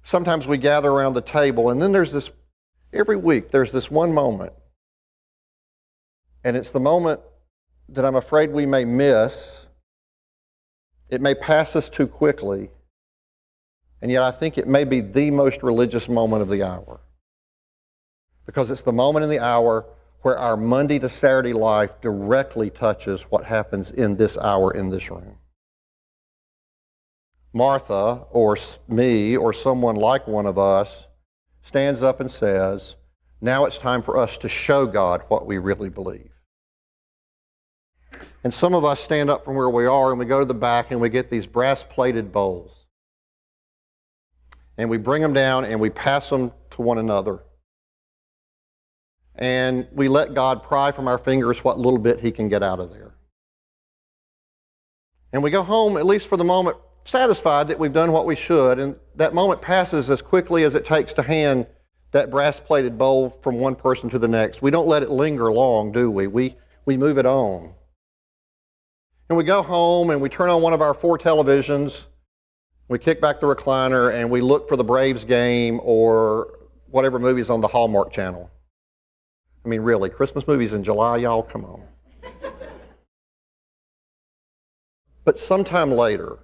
sometimes 0.03 0.49
we 0.49 0.59
gather 0.59 0.91
around 0.91 1.15
the 1.15 1.23
table, 1.23 1.71
and 1.71 1.81
then 1.81 1.93
there's 1.93 2.11
this, 2.11 2.31
every 2.93 3.17
week, 3.17 3.53
there's 3.53 3.71
this 3.71 3.89
one 3.89 4.13
moment. 4.13 4.53
And 6.43 6.57
it's 6.57 6.73
the 6.73 6.81
moment 6.81 7.21
that 7.93 8.05
I'm 8.05 8.17
afraid 8.17 8.53
we 8.53 8.67
may 8.67 8.85
miss. 8.85 9.67
It 11.09 11.21
may 11.21 11.35
pass 11.35 11.75
us 11.75 11.91
too 11.91 12.07
quickly, 12.07 12.71
and 14.01 14.11
yet 14.11 14.23
I 14.23 14.31
think 14.31 14.57
it 14.57 14.69
may 14.69 14.85
be 14.85 15.01
the 15.01 15.31
most 15.31 15.63
religious 15.63 16.09
moment 16.09 16.43
of 16.43 16.49
the 16.49 16.63
hour. 16.63 17.01
Because 18.47 18.71
it's 18.71 18.83
the 18.83 18.93
moment 18.93 19.25
in 19.25 19.31
the 19.31 19.41
hour 19.41 19.87
where 20.23 20.39
our 20.39 20.57
Monday 20.57 20.99
to 20.99 21.09
Saturday 21.09 21.53
life 21.53 22.01
directly 22.01 22.71
touches 22.71 23.23
what 23.23 23.45
happens 23.45 23.91
in 23.91 24.17
this 24.17 24.37
hour 24.39 24.73
in 24.73 24.91
this 24.91 25.11
room. 25.11 25.39
Martha, 27.53 28.27
or 28.31 28.57
me, 28.87 29.37
or 29.37 29.53
someone 29.53 29.97
like 29.97 30.29
one 30.29 30.47
of 30.47 30.59
us, 30.59 31.07
stands 31.63 32.03
up 32.03 32.21
and 32.21 32.31
says, 32.31 32.97
Now 33.41 33.65
it's 33.65 33.79
time 33.79 34.03
for 34.03 34.17
us 34.17 34.39
to 34.39 34.49
show 34.49 34.87
God 34.87 35.23
what 35.29 35.47
we 35.47 35.59
really 35.59 35.89
believe. 35.89 36.30
And 38.45 38.55
some 38.55 38.75
of 38.75 38.85
us 38.85 39.01
stand 39.01 39.31
up 39.31 39.45
from 39.45 39.55
where 39.57 39.71
we 39.71 39.87
are 39.87 40.11
and 40.11 40.19
we 40.19 40.25
go 40.27 40.41
to 40.41 40.47
the 40.47 40.55
back 40.55 40.91
and 40.91 41.01
we 41.01 41.09
get 41.11 41.31
these 41.31 41.47
brass 41.47 41.85
plated 41.89 42.33
bowls. 42.33 42.71
And 44.79 44.89
we 44.89 44.99
bring 44.99 45.23
them 45.23 45.35
down 45.35 45.65
and 45.67 45.81
we 45.81 45.91
pass 45.91 46.31
them 46.31 46.53
to 46.71 46.83
one 46.83 46.99
another. 46.99 47.41
and 49.37 49.87
we 49.93 50.09
let 50.09 50.35
God 50.35 50.63
pry 50.63 50.93
from 50.93 51.09
our 51.09 51.19
fingers 51.19 51.65
what 51.65 51.79
little 51.79 51.99
bit 51.99 52.21
He 52.21 52.31
can 52.31 52.49
get 52.49 52.63
out 52.63 52.81
of 52.81 52.91
there. 52.91 53.15
And 55.33 55.43
we 55.43 55.51
go 55.51 55.63
home, 55.63 55.97
at 55.97 56.07
least 56.07 56.29
for 56.29 56.37
the 56.37 56.45
moment, 56.45 56.77
satisfied 57.05 57.69
that 57.69 57.79
we've 57.79 57.93
done 57.93 58.13
what 58.13 58.27
we 58.27 58.37
should, 58.37 58.79
and 58.79 58.97
that 59.17 59.35
moment 59.35 59.63
passes 59.63 60.11
as 60.11 60.21
quickly 60.23 60.65
as 60.65 60.75
it 60.75 60.85
takes 60.85 61.15
to 61.15 61.23
hand 61.23 61.67
that 62.13 62.31
brass 62.31 62.61
plated 62.61 62.99
bowl 62.99 63.39
from 63.43 63.57
one 63.61 63.77
person 63.77 64.11
to 64.11 64.19
the 64.19 64.29
next. 64.29 64.61
We 64.61 64.71
don't 64.71 64.89
let 64.89 65.03
it 65.03 65.11
linger 65.11 65.51
long, 65.53 65.93
do 65.93 66.11
we? 66.11 66.27
We, 66.27 66.57
we 66.85 66.97
move 66.97 67.17
it 67.17 67.27
on. 67.27 67.73
And 69.31 69.37
we 69.37 69.45
go 69.45 69.63
home 69.63 70.11
and 70.11 70.21
we 70.21 70.29
turn 70.29 70.51
on 70.51 70.61
one 70.61 70.73
of 70.73 70.83
our 70.83 70.93
four 70.93 71.17
televisions, 71.17 72.07
we 72.89 72.99
kick 72.99 73.21
back 73.21 73.39
the 73.39 73.47
recliner, 73.47 74.13
and 74.13 74.29
we 74.29 74.41
look 74.41 74.69
for 74.69 74.75
the 74.75 74.83
Braves 74.83 75.23
game 75.25 75.79
or 75.85 76.59
whatever 76.89 77.21
movie's 77.21 77.49
on 77.49 77.61
the 77.61 77.69
Hallmark 77.69 78.11
channel. 78.11 78.51
I 79.65 79.69
mean, 79.69 79.83
really, 79.83 80.11
Christmas 80.11 80.49
movies 80.49 80.73
in 80.73 80.83
July, 80.83 81.19
y'all, 81.19 81.45
come 81.45 81.65
on. 81.65 81.85
but 85.25 85.39
sometime 85.39 85.93
later, 85.93 86.41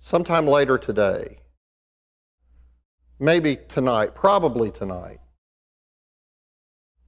sometime 0.00 0.46
later 0.46 0.78
today, 0.78 1.40
maybe 3.18 3.58
tonight, 3.68 4.14
probably 4.14 4.70
tonight, 4.70 5.18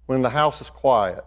when 0.05 0.21
the 0.21 0.29
house 0.29 0.61
is 0.61 0.69
quiet, 0.69 1.25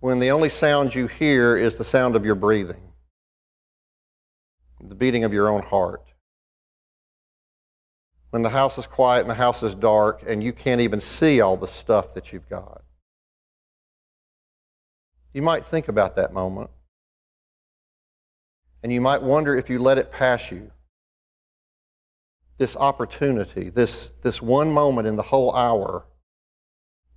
when 0.00 0.20
the 0.20 0.30
only 0.30 0.48
sound 0.48 0.94
you 0.94 1.06
hear 1.06 1.56
is 1.56 1.76
the 1.76 1.84
sound 1.84 2.14
of 2.14 2.24
your 2.24 2.34
breathing, 2.34 2.92
the 4.80 4.94
beating 4.94 5.24
of 5.24 5.32
your 5.32 5.48
own 5.48 5.62
heart. 5.62 6.02
When 8.30 8.42
the 8.42 8.50
house 8.50 8.76
is 8.78 8.86
quiet 8.86 9.22
and 9.22 9.30
the 9.30 9.34
house 9.34 9.62
is 9.62 9.74
dark 9.74 10.22
and 10.26 10.44
you 10.44 10.52
can't 10.52 10.80
even 10.80 11.00
see 11.00 11.40
all 11.40 11.56
the 11.56 11.66
stuff 11.66 12.14
that 12.14 12.32
you've 12.32 12.48
got. 12.48 12.82
You 15.32 15.42
might 15.42 15.64
think 15.64 15.88
about 15.88 16.16
that 16.16 16.32
moment. 16.32 16.70
And 18.82 18.92
you 18.92 19.00
might 19.00 19.22
wonder 19.22 19.56
if 19.56 19.68
you 19.68 19.78
let 19.78 19.98
it 19.98 20.12
pass 20.12 20.50
you. 20.50 20.70
This 22.58 22.76
opportunity, 22.76 23.70
this, 23.70 24.12
this 24.22 24.42
one 24.42 24.72
moment 24.72 25.08
in 25.08 25.16
the 25.16 25.22
whole 25.22 25.54
hour 25.54 26.04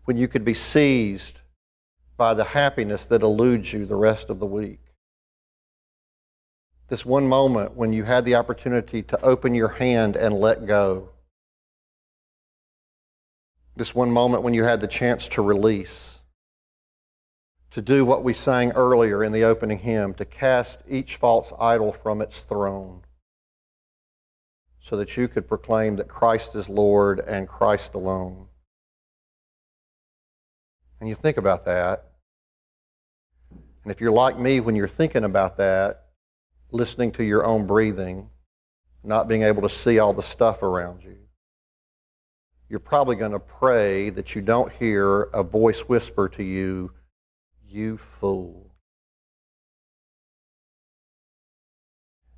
when 0.06 0.18
you 0.18 0.28
could 0.28 0.46
be 0.46 0.54
seized 0.54 1.41
by 2.22 2.36
the 2.36 2.44
happiness 2.44 3.08
that 3.08 3.24
eludes 3.24 3.74
you 3.74 3.84
the 3.84 3.96
rest 3.96 4.30
of 4.30 4.38
the 4.38 4.46
week. 4.46 4.80
This 6.88 7.04
one 7.04 7.28
moment 7.28 7.76
when 7.76 7.94
you 7.94 8.04
had 8.04 8.26
the 8.26 8.36
opportunity 8.36 9.02
to 9.02 9.20
open 9.26 9.56
your 9.56 9.70
hand 9.70 10.16
and 10.16 10.36
let 10.36 10.68
go. 10.68 11.10
This 13.76 13.96
one 13.96 14.12
moment 14.12 14.44
when 14.44 14.54
you 14.54 14.64
had 14.66 14.82
the 14.82 14.88
chance 14.88 15.28
to 15.30 15.42
release. 15.42 16.20
To 17.72 17.82
do 17.82 18.06
what 18.06 18.24
we 18.24 18.36
sang 18.36 18.72
earlier 18.74 19.24
in 19.24 19.32
the 19.32 19.44
opening 19.44 19.80
hymn, 19.80 20.14
to 20.14 20.24
cast 20.24 20.78
each 20.88 21.16
false 21.16 21.52
idol 21.60 21.92
from 21.92 22.22
its 22.22 22.42
throne 22.42 23.02
so 24.80 24.96
that 24.96 25.18
you 25.18 25.28
could 25.28 25.48
proclaim 25.48 25.96
that 25.96 26.08
Christ 26.08 26.54
is 26.54 26.70
Lord 26.70 27.20
and 27.20 27.48
Christ 27.48 27.96
alone. 27.96 28.46
And 31.00 31.10
you 31.10 31.16
think 31.16 31.38
about 31.38 31.66
that, 31.66 32.11
and 33.84 33.92
if 33.92 34.00
you're 34.00 34.12
like 34.12 34.38
me 34.38 34.60
when 34.60 34.76
you're 34.76 34.88
thinking 34.88 35.24
about 35.24 35.58
that, 35.58 36.06
listening 36.72 37.12
to 37.14 37.24
your 37.24 37.46
own 37.46 37.66
breathing, 37.66 38.30
not 39.04 39.28
being 39.28 39.44
able 39.44 39.64
to 39.64 39.70
see 39.70 40.00
all 40.00 40.14
the 40.14 40.24
stuff 40.24 40.62
around 40.62 41.04
you, 41.04 41.18
you're 42.70 42.80
probably 42.80 43.16
going 43.16 43.32
to 43.32 43.40
pray 43.40 44.10
that 44.12 44.36
you 44.36 44.42
don't 44.42 44.72
hear 44.72 45.24
a 45.24 45.44
voice 45.44 45.80
whisper 45.82 46.30
to 46.30 46.44
you, 46.44 46.92
You 47.68 48.00
fool. 48.20 48.72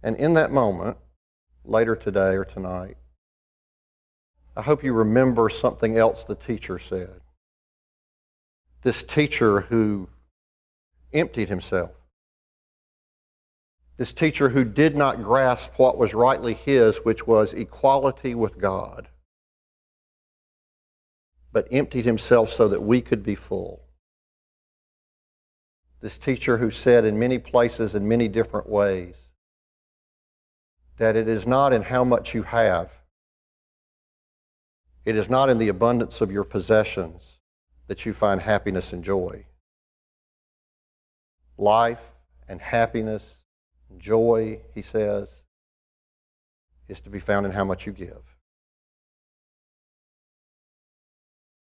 And 0.01 0.15
in 0.15 0.34
that 0.34 0.51
moment, 0.51 0.97
later 1.63 1.95
today 1.95 2.36
or 2.36 2.45
tonight, 2.45 2.97
I 4.56 4.62
hope 4.62 4.84
you 4.84 4.93
remember 4.93 5.49
something 5.49 5.97
else 5.97 6.25
the 6.25 6.36
teacher 6.36 6.77
said. 6.77 7.21
This 8.82 9.03
teacher 9.03 9.62
who 9.62 10.10
emptied 11.13 11.49
himself. 11.49 11.91
This 13.97 14.13
teacher 14.13 14.49
who 14.49 14.63
did 14.63 14.97
not 14.97 15.23
grasp 15.23 15.71
what 15.78 15.97
was 15.97 16.13
rightly 16.13 16.56
his, 16.56 16.97
which 16.97 17.28
was 17.28 17.54
equality 17.54 18.34
with 18.34 18.60
God, 18.60 19.08
but 21.52 21.67
emptied 21.71 22.06
himself 22.06 22.52
so 22.52 22.67
that 22.67 22.82
we 22.82 23.02
could 23.02 23.23
be 23.23 23.36
full. 23.36 23.84
This 26.02 26.17
teacher 26.17 26.58
who 26.58 26.71
said 26.71 27.06
in 27.06 27.19
many 27.19 27.38
places, 27.38 27.93
in 27.93 28.08
many 28.08 28.28
different 28.28 28.67
ways, 28.67 29.15
that 30.97 31.15
it 31.15 31.28
is 31.28 31.45
not 31.45 31.71
in 31.71 31.84
how 31.84 32.04
much 32.04 32.34
you 32.34 32.43
have, 32.43 32.89
it 35.06 35.15
is 35.15 35.30
not 35.30 35.49
in 35.49 35.60
the 35.60 35.67
abundance 35.67 36.19
of 36.19 36.32
your 36.32 36.43
possessions 36.43 37.21
that 37.88 38.06
you 38.06 38.13
find 38.13 38.41
happiness 38.41 38.91
and 38.91 39.04
joy 39.04 39.45
life 41.58 42.02
and 42.48 42.60
happiness 42.62 43.36
and 43.89 44.00
joy, 44.00 44.60
he 44.74 44.82
says, 44.82 45.30
is 46.88 47.00
to 47.02 47.10
be 47.10 47.20
found 47.20 47.46
in 47.46 47.52
how 47.52 47.63
much 47.63 47.86
you 47.86 47.94
give. 47.94 48.33